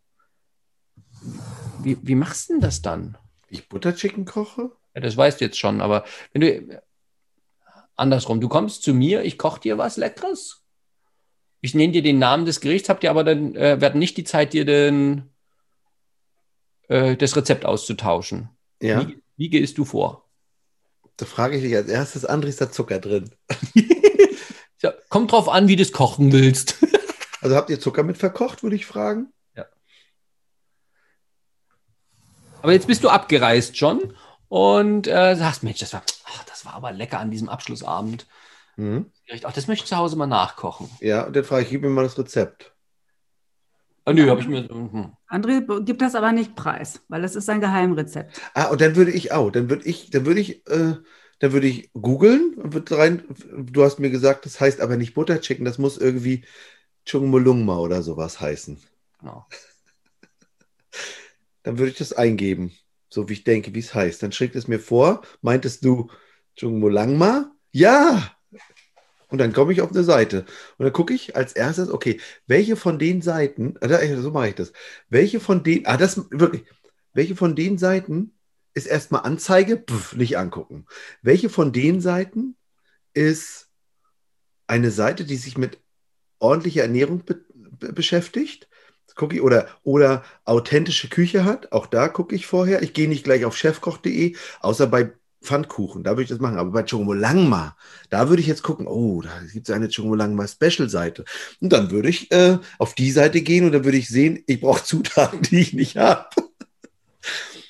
wie, 1.83 1.96
wie 2.02 2.14
machst 2.14 2.48
du 2.48 2.54
denn 2.54 2.61
das 2.61 2.83
dann? 2.83 3.16
Wie 3.48 3.56
ich 3.56 3.68
Butterchicken 3.68 4.26
koche? 4.26 4.70
Ja, 4.94 5.00
das 5.00 5.16
weißt 5.16 5.40
du 5.40 5.46
jetzt 5.46 5.59
schon, 5.59 5.80
aber 5.80 6.04
wenn 6.33 6.42
du 6.42 6.83
andersrum, 7.96 8.40
du 8.40 8.48
kommst 8.48 8.83
zu 8.83 8.92
mir, 8.92 9.22
ich 9.22 9.38
koche 9.38 9.61
dir 9.61 9.78
was 9.78 9.96
Leckeres. 9.96 10.62
Ich 11.62 11.74
nenne 11.74 11.92
dir 11.92 12.02
den 12.02 12.18
Namen 12.18 12.44
des 12.44 12.61
Gerichts, 12.61 12.88
habt 12.88 13.02
ihr 13.02 13.11
aber 13.11 13.24
dann, 13.24 13.54
äh, 13.54 13.80
werden 13.80 13.98
nicht 13.98 14.16
die 14.16 14.24
Zeit, 14.24 14.52
dir 14.52 14.64
den 14.64 15.30
äh, 16.90 17.16
das 17.16 17.37
Rezept 17.37 17.64
auszutauschen. 17.64 18.50
Ja. 18.83 19.07
Wie, 19.07 19.22
wie 19.37 19.48
gehst 19.48 19.79
du 19.79 19.85
vor? 19.85 20.29
Da 21.16 21.24
frage 21.24 21.57
ich 21.57 21.62
dich 21.62 21.74
als 21.76 21.88
erstes, 21.88 22.29
André, 22.29 22.48
ist 22.48 22.61
da 22.61 22.70
Zucker 22.70 22.98
drin? 22.98 23.31
ja, 24.83 24.92
kommt 25.09 25.33
drauf 25.33 25.48
an, 25.48 25.68
wie 25.68 25.76
du 25.76 25.83
es 25.83 25.92
kochen 25.92 26.33
willst. 26.33 26.85
also 27.40 27.55
habt 27.55 27.70
ihr 27.70 27.79
Zucker 27.79 28.03
mit 28.03 28.18
verkocht, 28.18 28.62
würde 28.62 28.76
ich 28.76 28.87
fragen? 28.87 29.33
Ja. 29.57 29.66
Aber 32.62 32.72
jetzt 32.72 32.88
bist 32.88 33.05
du 33.05 33.09
abgereist 33.09 33.76
schon 33.76 34.14
und 34.48 35.07
äh, 35.07 35.37
sagst, 35.37 35.62
Mensch, 35.62 35.79
das 35.79 35.92
war, 35.92 36.03
ach, 36.24 36.44
das 36.44 36.64
war 36.64 36.74
aber 36.74 36.92
lecker 36.92 37.20
an 37.20 37.31
diesem 37.31 37.48
Abschlussabend. 37.48 38.26
Mhm. 38.76 39.12
Ach, 39.44 39.53
das 39.53 39.68
möchte 39.68 39.85
ich 39.85 39.88
zu 39.88 39.96
Hause 39.96 40.16
mal 40.16 40.26
nachkochen. 40.26 40.90
Ja, 41.00 41.26
und 41.26 41.37
dann 41.37 41.44
frage 41.44 41.64
ich, 41.64 41.70
gib 41.70 41.83
mir 41.83 41.90
mal 41.90 42.03
das 42.03 42.18
Rezept. 42.18 42.74
Ah, 44.05 44.13
nö, 44.13 44.29
habe 44.29 44.41
ich 44.41 44.49
mir. 44.49 44.69
Hm. 44.69 45.13
André 45.29 45.85
gibt 45.85 46.03
das 46.03 46.15
aber 46.15 46.33
nicht 46.33 46.57
preis, 46.57 47.01
weil 47.09 47.23
das 47.23 47.37
ist 47.37 47.47
sein 47.47 47.61
Geheimrezept. 47.61 48.41
Ah, 48.55 48.67
und 48.67 48.81
dann 48.81 48.97
würde 48.97 49.13
ich 49.13 49.33
auch, 49.33 49.51
dann 49.51 49.71
würde 49.71 49.85
ich, 49.85 50.11
dann 50.11 50.27
würde 50.27 50.41
ich, 50.41 50.67
äh, 50.69 50.95
dann 51.39 51.53
würde 51.53 51.67
ich 51.67 51.91
googeln 51.93 52.55
und 52.55 52.73
würde 52.75 52.99
rein. 52.99 53.23
Du 53.57 53.85
hast 53.85 53.99
mir 53.99 54.11
gesagt, 54.11 54.47
das 54.47 54.61
heißt 54.61 54.81
aber 54.81 54.97
nicht 54.97 55.15
Butterchicken, 55.15 55.65
das 55.65 55.79
muss 55.79 55.99
irgendwie 55.99 56.45
Chungmulungma 57.09 57.79
oder 57.79 58.03
sowas 58.03 58.41
heißen. 58.41 58.79
Genau. 59.21 59.47
Dann 61.63 61.79
würde 61.79 61.93
ich 61.93 61.99
das 61.99 62.15
eingeben, 62.15 62.73
so 63.11 63.29
wie 63.29 63.35
ich 63.35 63.45
denke, 63.45 63.75
wie 63.75 63.81
es 63.81 63.95
heißt. 63.95 64.23
Dann 64.23 64.33
schlägt 64.33 64.57
es 64.57 64.67
mir 64.67 64.81
vor. 64.81 65.23
Meintest 65.43 65.85
du 65.85 66.11
Chungmulangma? 66.59 67.53
Ja! 67.71 68.35
Und 69.31 69.38
dann 69.38 69.53
komme 69.53 69.73
ich 69.73 69.81
auf 69.81 69.90
eine 69.90 70.05
Seite. 70.05 70.45
Und 70.77 70.85
dann 70.85 70.93
gucke 70.93 71.14
ich 71.14 71.37
als 71.37 71.53
erstes, 71.53 71.90
okay, 71.90 72.21
welche 72.47 72.77
von 72.77 72.99
den 72.99 73.23
Seiten, 73.23 73.77
äh, 73.81 74.16
so 74.16 74.31
mache 74.31 74.49
ich 74.49 74.55
das, 74.57 74.73
welche 75.09 75.40
von 75.40 75.62
den, 75.62 75.87
ah, 75.87 75.97
das 75.97 76.31
wirklich, 76.31 76.64
welche 77.12 77.37
von 77.37 77.57
den 77.57 77.79
Seiten 77.79 78.33
ist 78.75 78.87
erstmal 78.87 79.23
Anzeige, 79.23 79.79
pf, 79.79 80.14
nicht 80.14 80.38
angucken. 80.38 80.87
Welche 81.23 81.49
von 81.49 81.73
den 81.73 82.01
Seiten 82.01 82.57
ist 83.14 83.69
eine 84.66 84.90
Seite, 84.90 85.25
die 85.25 85.37
sich 85.37 85.59
mit 85.59 85.79
ordentlicher 86.38 86.83
Ernährung 86.83 87.25
be 87.25 87.45
beschäftigt? 87.93 88.69
Gucke 89.16 89.37
ich, 89.37 89.43
oder, 89.43 89.69
oder 89.83 90.25
authentische 90.45 91.09
Küche 91.09 91.45
hat, 91.45 91.73
auch 91.73 91.87
da 91.87 92.09
gucke 92.09 92.35
ich 92.35 92.47
vorher. 92.47 92.83
Ich 92.83 92.93
gehe 92.93 93.09
nicht 93.09 93.25
gleich 93.25 93.45
auf 93.45 93.57
chefkoch.de, 93.57 94.37
außer 94.61 94.87
bei 94.87 95.12
Pfannkuchen, 95.42 96.05
da 96.05 96.12
würde 96.12 96.22
ich 96.24 96.29
das 96.29 96.38
machen. 96.38 96.59
Aber 96.59 96.70
bei 96.70 96.83
Chongolangma, 96.83 97.76
da 98.11 98.29
würde 98.29 98.42
ich 98.42 98.48
jetzt 98.48 98.62
gucken, 98.62 98.87
oh, 98.87 99.22
da 99.22 99.31
gibt 99.53 99.68
es 99.68 99.74
eine 99.74 99.88
Chongolangma 99.88 100.46
Special-Seite. 100.46 101.24
Und 101.61 101.72
dann 101.72 101.90
würde 101.90 102.09
ich 102.09 102.31
äh, 102.31 102.59
auf 102.79 102.94
die 102.94 103.11
Seite 103.11 103.40
gehen 103.40 103.64
und 103.64 103.72
dann 103.72 103.85
würde 103.85 103.96
ich 103.96 104.09
sehen, 104.09 104.42
ich 104.46 104.61
brauche 104.61 104.85
Zutaten, 104.85 105.42
die 105.50 105.61
ich 105.61 105.72
nicht 105.72 105.96
habe. 105.96 106.29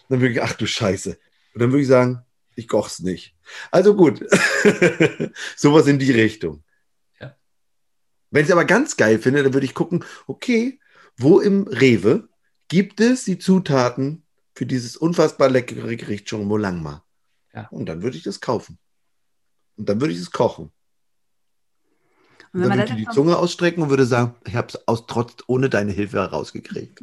dann 0.08 0.20
würde 0.20 0.32
ich, 0.32 0.42
ach 0.42 0.54
du 0.54 0.66
Scheiße. 0.66 1.18
Und 1.54 1.62
dann 1.62 1.70
würde 1.70 1.82
ich 1.82 1.88
sagen, 1.88 2.22
ich 2.56 2.66
koch's 2.66 3.00
nicht. 3.00 3.34
Also 3.70 3.94
gut, 3.94 4.20
sowas 5.56 5.86
in 5.86 5.98
die 5.98 6.12
Richtung. 6.12 6.62
Ja. 7.20 7.36
Wenn 8.30 8.42
ich 8.42 8.48
es 8.48 8.52
aber 8.52 8.64
ganz 8.64 8.96
geil 8.96 9.18
finde, 9.18 9.42
dann 9.42 9.54
würde 9.54 9.66
ich 9.66 9.74
gucken, 9.74 10.04
okay, 10.26 10.80
wo 11.16 11.40
im 11.40 11.68
Rewe 11.68 12.28
gibt 12.68 13.00
es 13.00 13.24
die 13.24 13.38
Zutaten 13.38 14.24
für 14.54 14.66
dieses 14.66 14.96
unfassbar 14.96 15.48
leckere 15.48 15.96
Gericht 15.96 16.28
Chongolangma? 16.28 17.04
Ja. 17.54 17.68
Und 17.70 17.86
dann 17.86 18.02
würde 18.02 18.16
ich 18.16 18.22
das 18.22 18.40
kaufen. 18.40 18.78
Und 19.76 19.88
dann 19.88 20.00
würde 20.00 20.12
ich 20.12 20.20
es 20.20 20.30
kochen. 20.30 20.70
Und, 22.52 22.62
dann 22.62 22.78
würde 22.78 22.92
ich 22.92 23.06
die 23.06 23.12
Zunge 23.12 23.36
ausstrecken 23.36 23.82
und 23.82 23.90
würde 23.90 24.04
sagen, 24.04 24.34
ich 24.44 24.54
habe 24.54 24.68
es 24.68 24.88
aus 24.88 25.06
trotz 25.06 25.34
ohne 25.46 25.68
deine 25.68 25.92
Hilfe 25.92 26.18
herausgekriegt. 26.18 26.98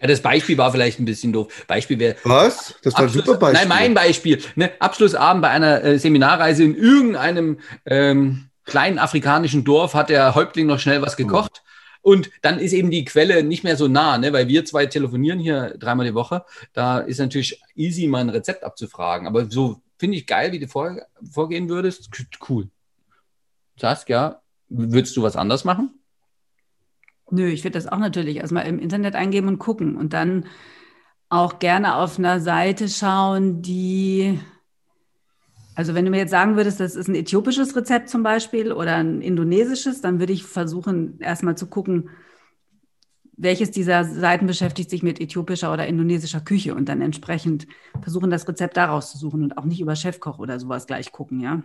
Ja, 0.00 0.06
das 0.06 0.20
Beispiel 0.20 0.56
war 0.58 0.70
vielleicht 0.70 1.00
ein 1.00 1.04
bisschen 1.04 1.32
doof. 1.32 1.64
Beispiel 1.66 1.98
wäre. 1.98 2.16
Was? 2.24 2.76
Das 2.82 2.94
war 2.94 3.04
Abschluss, 3.04 3.22
ein 3.22 3.26
super 3.26 3.38
Beispiel. 3.38 3.68
Nein, 3.68 3.80
mein 3.80 3.94
Beispiel. 3.94 4.42
Ne? 4.54 4.70
Abschlussabend 4.78 5.42
bei 5.42 5.48
einer 5.48 5.82
äh, 5.82 5.98
Seminarreise 5.98 6.62
in 6.62 6.76
irgendeinem 6.76 7.58
ähm, 7.84 8.48
kleinen 8.64 8.98
afrikanischen 8.98 9.64
Dorf 9.64 9.94
hat 9.94 10.10
der 10.10 10.34
Häuptling 10.34 10.66
noch 10.66 10.78
schnell 10.78 11.02
was 11.02 11.16
gekocht. 11.16 11.62
Und 12.08 12.30
dann 12.40 12.58
ist 12.58 12.72
eben 12.72 12.90
die 12.90 13.04
Quelle 13.04 13.42
nicht 13.42 13.64
mehr 13.64 13.76
so 13.76 13.86
nah, 13.86 14.16
ne? 14.16 14.32
weil 14.32 14.48
wir 14.48 14.64
zwei 14.64 14.86
telefonieren 14.86 15.38
hier 15.38 15.76
dreimal 15.78 16.06
die 16.06 16.14
Woche. 16.14 16.42
Da 16.72 17.00
ist 17.00 17.18
natürlich 17.18 17.62
easy, 17.74 18.06
mal 18.06 18.20
ein 18.20 18.30
Rezept 18.30 18.64
abzufragen. 18.64 19.26
Aber 19.26 19.50
so 19.50 19.82
finde 19.98 20.16
ich 20.16 20.26
geil, 20.26 20.52
wie 20.52 20.58
du 20.58 20.66
vor, 20.68 20.96
vorgehen 21.30 21.68
würdest. 21.68 22.08
Cool. 22.48 22.70
Saskia, 23.78 24.40
würdest 24.70 25.18
du 25.18 25.22
was 25.22 25.36
anders 25.36 25.66
machen? 25.66 26.00
Nö, 27.30 27.46
ich 27.46 27.62
würde 27.62 27.78
das 27.78 27.86
auch 27.86 27.98
natürlich 27.98 28.38
erstmal 28.38 28.66
im 28.66 28.78
Internet 28.78 29.14
eingeben 29.14 29.48
und 29.48 29.58
gucken 29.58 29.94
und 29.94 30.14
dann 30.14 30.46
auch 31.28 31.58
gerne 31.58 31.96
auf 31.96 32.18
einer 32.18 32.40
Seite 32.40 32.88
schauen, 32.88 33.60
die 33.60 34.40
also 35.78 35.94
wenn 35.94 36.04
du 36.04 36.10
mir 36.10 36.16
jetzt 36.18 36.32
sagen 36.32 36.56
würdest, 36.56 36.80
das 36.80 36.96
ist 36.96 37.06
ein 37.06 37.14
äthiopisches 37.14 37.76
Rezept 37.76 38.08
zum 38.08 38.24
Beispiel 38.24 38.72
oder 38.72 38.96
ein 38.96 39.22
indonesisches, 39.22 40.00
dann 40.00 40.18
würde 40.18 40.32
ich 40.32 40.42
versuchen, 40.42 41.20
erstmal 41.20 41.56
zu 41.56 41.68
gucken, 41.68 42.10
welches 43.36 43.70
dieser 43.70 44.02
Seiten 44.02 44.48
beschäftigt 44.48 44.90
sich 44.90 45.04
mit 45.04 45.20
äthiopischer 45.20 45.72
oder 45.72 45.86
indonesischer 45.86 46.40
Küche 46.40 46.74
und 46.74 46.88
dann 46.88 47.00
entsprechend 47.00 47.68
versuchen, 48.02 48.28
das 48.28 48.48
Rezept 48.48 48.76
daraus 48.76 49.12
zu 49.12 49.18
suchen 49.18 49.44
und 49.44 49.56
auch 49.56 49.64
nicht 49.64 49.80
über 49.80 49.94
Chefkoch 49.94 50.40
oder 50.40 50.58
sowas 50.58 50.88
gleich 50.88 51.12
gucken, 51.12 51.38
ja. 51.38 51.62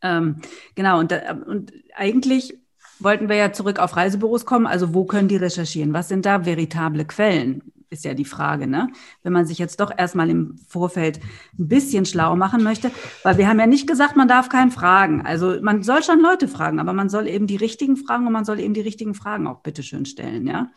Ähm, 0.00 0.36
genau, 0.74 0.98
und, 0.98 1.12
da, 1.12 1.34
und 1.34 1.74
eigentlich 1.94 2.58
wollten 3.00 3.28
wir 3.28 3.36
ja 3.36 3.52
zurück 3.52 3.80
auf 3.80 3.96
Reisebüros 3.96 4.46
kommen. 4.46 4.66
Also 4.66 4.94
wo 4.94 5.04
können 5.04 5.28
die 5.28 5.36
recherchieren? 5.36 5.92
Was 5.92 6.08
sind 6.08 6.24
da 6.24 6.46
veritable 6.46 7.04
Quellen? 7.04 7.70
Ist 7.90 8.04
ja 8.04 8.14
die 8.14 8.24
Frage, 8.24 8.66
ne? 8.66 8.88
Wenn 9.22 9.32
man 9.32 9.46
sich 9.46 9.58
jetzt 9.58 9.80
doch 9.80 9.92
erstmal 9.96 10.30
im 10.30 10.56
Vorfeld 10.68 11.20
ein 11.58 11.68
bisschen 11.68 12.04
schlau 12.04 12.36
machen 12.36 12.62
möchte, 12.62 12.90
weil 13.22 13.38
wir 13.38 13.48
haben 13.48 13.60
ja 13.60 13.66
nicht 13.66 13.86
gesagt, 13.86 14.16
man 14.16 14.28
darf 14.28 14.48
keinen 14.48 14.70
fragen. 14.70 15.24
Also 15.24 15.60
man 15.62 15.82
soll 15.82 16.02
schon 16.02 16.20
Leute 16.20 16.48
fragen, 16.48 16.80
aber 16.80 16.92
man 16.92 17.08
soll 17.08 17.26
eben 17.28 17.46
die 17.46 17.56
richtigen 17.56 17.96
fragen 17.96 18.26
und 18.26 18.32
man 18.32 18.44
soll 18.44 18.60
eben 18.60 18.74
die 18.74 18.80
richtigen 18.80 19.14
Fragen 19.14 19.46
auch 19.46 19.60
bitteschön 19.60 20.06
stellen, 20.06 20.46
ja? 20.46 20.70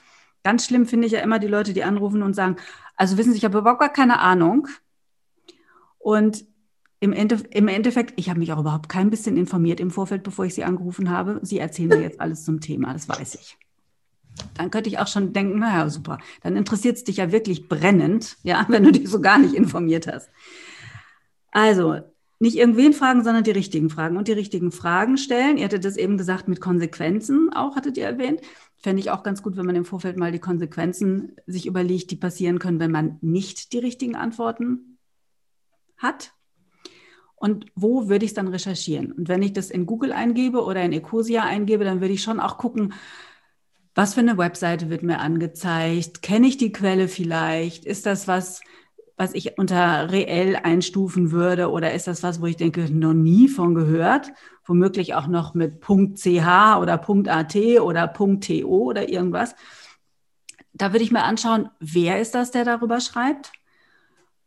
Ganz 0.43 0.65
schlimm 0.65 0.85
finde 0.85 1.07
ich 1.07 1.13
ja 1.13 1.19
immer 1.19 1.39
die 1.39 1.47
Leute, 1.47 1.73
die 1.73 1.83
anrufen 1.83 2.23
und 2.23 2.33
sagen, 2.33 2.55
also 2.95 3.17
wissen 3.17 3.31
Sie, 3.31 3.37
ich 3.37 3.45
habe 3.45 3.57
überhaupt 3.57 3.81
gar 3.81 3.91
keine 3.91 4.19
Ahnung. 4.19 4.67
Und 5.97 6.45
im, 7.01 7.11
Ende, 7.11 7.43
im 7.51 7.67
Endeffekt, 7.67 8.13
ich 8.17 8.29
habe 8.29 8.39
mich 8.39 8.53
auch 8.53 8.59
überhaupt 8.59 8.87
kein 8.87 9.09
bisschen 9.09 9.35
informiert 9.35 9.81
im 9.81 9.91
Vorfeld, 9.91 10.23
bevor 10.23 10.45
ich 10.45 10.53
Sie 10.53 10.63
angerufen 10.63 11.09
habe. 11.09 11.39
Sie 11.41 11.59
erzählen 11.59 11.89
mir 11.89 12.01
jetzt 12.01 12.21
alles 12.21 12.45
zum 12.45 12.61
Thema, 12.61 12.93
das 12.93 13.09
weiß 13.09 13.35
ich 13.35 13.57
dann 14.55 14.71
könnte 14.71 14.89
ich 14.89 14.99
auch 14.99 15.07
schon 15.07 15.33
denken, 15.33 15.59
naja, 15.59 15.89
super, 15.89 16.17
dann 16.41 16.55
interessiert 16.55 16.97
es 16.97 17.03
dich 17.03 17.17
ja 17.17 17.31
wirklich 17.31 17.67
brennend, 17.67 18.37
ja, 18.43 18.65
wenn 18.69 18.83
du 18.83 18.91
dich 18.91 19.09
so 19.09 19.21
gar 19.21 19.39
nicht 19.39 19.53
informiert 19.53 20.07
hast. 20.07 20.29
Also, 21.51 21.99
nicht 22.41 22.55
irgendwen 22.55 22.93
fragen, 22.93 23.23
sondern 23.23 23.43
die 23.43 23.51
richtigen 23.51 23.89
Fragen 23.89 24.15
und 24.15 24.29
die 24.29 24.33
richtigen 24.33 24.71
Fragen 24.71 25.17
stellen. 25.17 25.57
Ihr 25.57 25.65
hattet 25.65 25.83
das 25.83 25.97
eben 25.97 26.17
gesagt 26.17 26.47
mit 26.47 26.61
Konsequenzen 26.61 27.51
auch, 27.53 27.75
hattet 27.75 27.97
ihr 27.97 28.05
erwähnt. 28.05 28.39
Fände 28.77 29.01
ich 29.01 29.11
auch 29.11 29.23
ganz 29.23 29.43
gut, 29.43 29.57
wenn 29.57 29.65
man 29.65 29.75
im 29.75 29.83
Vorfeld 29.83 30.15
mal 30.15 30.31
die 30.31 30.39
Konsequenzen 30.39 31.35
sich 31.47 31.65
überlegt, 31.65 32.11
die 32.11 32.15
passieren 32.15 32.59
können, 32.59 32.79
wenn 32.79 32.91
man 32.91 33.17
nicht 33.19 33.73
die 33.73 33.79
richtigen 33.79 34.15
Antworten 34.15 34.97
hat. 35.97 36.31
Und 37.35 37.65
wo 37.75 38.07
würde 38.07 38.23
ich 38.23 38.31
es 38.31 38.35
dann 38.35 38.47
recherchieren? 38.47 39.11
Und 39.11 39.27
wenn 39.27 39.41
ich 39.41 39.51
das 39.51 39.69
in 39.69 39.85
Google 39.85 40.13
eingebe 40.13 40.63
oder 40.63 40.81
in 40.81 40.93
Ecosia 40.93 41.43
eingebe, 41.43 41.83
dann 41.83 41.99
würde 41.99 42.13
ich 42.13 42.23
schon 42.23 42.39
auch 42.39 42.57
gucken, 42.57 42.93
was 43.95 44.13
für 44.13 44.21
eine 44.21 44.37
Webseite 44.37 44.89
wird 44.89 45.03
mir 45.03 45.19
angezeigt? 45.19 46.21
Kenne 46.21 46.47
ich 46.47 46.57
die 46.57 46.71
Quelle 46.71 47.07
vielleicht? 47.07 47.85
Ist 47.85 48.05
das 48.05 48.27
was, 48.27 48.61
was 49.17 49.33
ich 49.33 49.57
unter 49.57 50.11
reell 50.11 50.55
einstufen 50.55 51.31
würde? 51.31 51.69
Oder 51.69 51.93
ist 51.93 52.07
das 52.07 52.23
was, 52.23 52.41
wo 52.41 52.45
ich 52.45 52.57
denke, 52.57 52.89
noch 52.89 53.13
nie 53.13 53.49
von 53.49 53.75
gehört? 53.75 54.31
Womöglich 54.65 55.15
auch 55.15 55.27
noch 55.27 55.53
mit 55.53 55.81
.ch 55.81 55.87
oder 55.87 56.93
.at 57.27 57.55
oder 57.81 58.13
.to 58.13 58.67
oder 58.67 59.09
irgendwas. 59.09 59.55
Da 60.73 60.93
würde 60.93 61.03
ich 61.03 61.11
mir 61.11 61.23
anschauen, 61.23 61.69
wer 61.79 62.21
ist 62.21 62.35
das, 62.35 62.51
der 62.51 62.63
darüber 62.63 63.01
schreibt? 63.01 63.51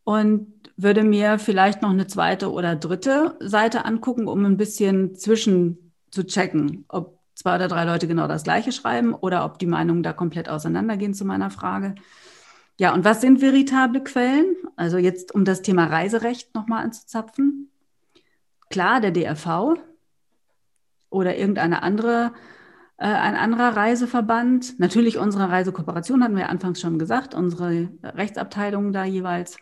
Und 0.03 0.53
würde 0.75 1.03
mir 1.03 1.37
vielleicht 1.37 1.81
noch 1.81 1.91
eine 1.91 2.07
zweite 2.07 2.51
oder 2.51 2.75
dritte 2.75 3.37
Seite 3.39 3.85
angucken, 3.85 4.27
um 4.27 4.43
ein 4.45 4.57
bisschen 4.57 5.15
zwischen 5.15 5.93
zu 6.09 6.25
checken, 6.25 6.85
ob 6.87 7.12
zwei 7.35 7.55
oder 7.55 7.67
drei 7.67 7.83
Leute 7.83 8.07
genau 8.07 8.27
das 8.27 8.43
Gleiche 8.43 8.71
schreiben 8.71 9.13
oder 9.13 9.45
ob 9.45 9.59
die 9.59 9.65
Meinungen 9.65 10.03
da 10.03 10.13
komplett 10.13 10.49
auseinandergehen 10.49 11.13
zu 11.13 11.25
meiner 11.25 11.49
Frage. 11.49 11.95
Ja, 12.79 12.93
und 12.93 13.05
was 13.05 13.21
sind 13.21 13.41
veritable 13.41 14.03
Quellen? 14.03 14.55
Also 14.75 14.97
jetzt, 14.97 15.33
um 15.33 15.45
das 15.45 15.61
Thema 15.61 15.85
Reiserecht 15.85 16.55
nochmal 16.55 16.83
anzuzapfen. 16.83 17.69
Klar, 18.69 18.99
der 18.99 19.11
DRV 19.11 19.75
oder 21.09 21.37
irgendeine 21.37 21.83
andere, 21.83 22.33
äh, 22.97 23.05
ein 23.05 23.35
anderer 23.35 23.75
Reiseverband. 23.75 24.79
Natürlich 24.79 25.19
unsere 25.19 25.49
Reisekooperation 25.49 26.23
hatten 26.23 26.35
wir 26.35 26.49
anfangs 26.49 26.81
schon 26.81 26.97
gesagt, 26.97 27.35
unsere 27.35 27.89
Rechtsabteilung 28.01 28.91
da 28.91 29.03
jeweils. 29.03 29.57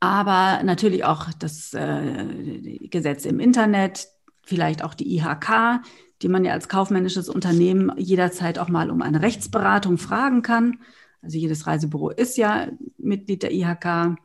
Aber 0.00 0.62
natürlich 0.62 1.04
auch 1.04 1.26
das 1.38 1.74
äh, 1.74 2.88
Gesetz 2.90 3.26
im 3.26 3.40
Internet, 3.40 4.08
vielleicht 4.42 4.82
auch 4.82 4.94
die 4.94 5.16
IHK, 5.16 5.82
die 6.22 6.28
man 6.28 6.44
ja 6.44 6.52
als 6.52 6.68
kaufmännisches 6.68 7.28
Unternehmen 7.28 7.92
jederzeit 7.96 8.58
auch 8.58 8.68
mal 8.68 8.90
um 8.90 9.02
eine 9.02 9.22
Rechtsberatung 9.22 9.98
fragen 9.98 10.42
kann. 10.42 10.80
Also 11.22 11.38
jedes 11.38 11.66
Reisebüro 11.66 12.10
ist 12.10 12.36
ja 12.36 12.68
Mitglied 12.98 13.42
der 13.42 13.52
IHK, 13.52 14.16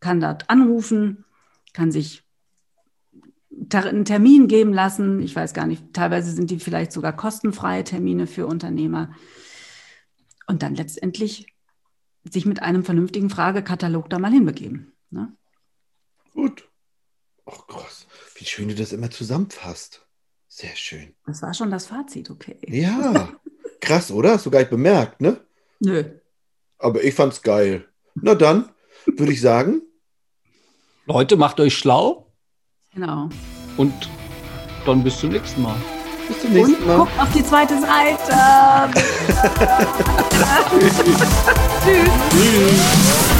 kann 0.00 0.20
dort 0.20 0.50
anrufen, 0.50 1.24
kann 1.72 1.92
sich 1.92 2.24
einen 3.72 4.04
Termin 4.04 4.48
geben 4.48 4.72
lassen. 4.72 5.20
Ich 5.20 5.34
weiß 5.36 5.54
gar 5.54 5.66
nicht, 5.66 5.92
teilweise 5.92 6.32
sind 6.32 6.50
die 6.50 6.58
vielleicht 6.58 6.92
sogar 6.92 7.14
kostenfreie 7.14 7.84
Termine 7.84 8.26
für 8.26 8.46
Unternehmer. 8.46 9.14
Und 10.46 10.62
dann 10.62 10.74
letztendlich 10.74 11.46
sich 12.24 12.44
mit 12.44 12.62
einem 12.62 12.84
vernünftigen 12.84 13.30
Fragekatalog 13.30 14.10
da 14.10 14.18
mal 14.18 14.32
hinbegeben. 14.32 14.92
Ne? 15.10 15.32
Gut. 16.32 16.68
Ach 17.46 17.66
krass, 17.66 18.06
wie 18.34 18.44
schön 18.44 18.68
du 18.68 18.74
das 18.74 18.92
immer 18.92 19.10
zusammenfasst. 19.10 20.06
Sehr 20.52 20.74
schön. 20.74 21.14
Das 21.26 21.42
war 21.42 21.54
schon 21.54 21.70
das 21.70 21.86
Fazit, 21.86 22.28
okay. 22.28 22.58
Ja, 22.66 23.28
krass, 23.80 24.10
oder? 24.10 24.32
Hast 24.32 24.46
du 24.46 24.50
gar 24.50 24.58
nicht 24.58 24.70
bemerkt, 24.70 25.20
ne? 25.20 25.40
Nö. 25.78 26.02
Aber 26.78 27.04
ich 27.04 27.14
fand's 27.14 27.40
geil. 27.40 27.86
Na 28.16 28.34
dann, 28.34 28.68
würde 29.06 29.32
ich 29.32 29.40
sagen. 29.40 29.80
Leute, 31.06 31.36
macht 31.36 31.60
euch 31.60 31.78
schlau. 31.78 32.32
Genau. 32.92 33.28
Und 33.76 33.94
dann 34.84 35.04
bis 35.04 35.20
zum 35.20 35.30
nächsten 35.30 35.62
Mal. 35.62 35.76
Bis 36.26 36.40
zum 36.40 36.52
nächsten 36.52 36.74
Und 36.74 36.86
Mal. 36.86 36.96
Guckt 36.98 37.18
auf 37.20 37.32
die 37.32 37.44
zweite 37.44 37.80
Seite. 37.80 38.32
Tschüss. 41.84 42.10
Tschüss. 42.32 43.39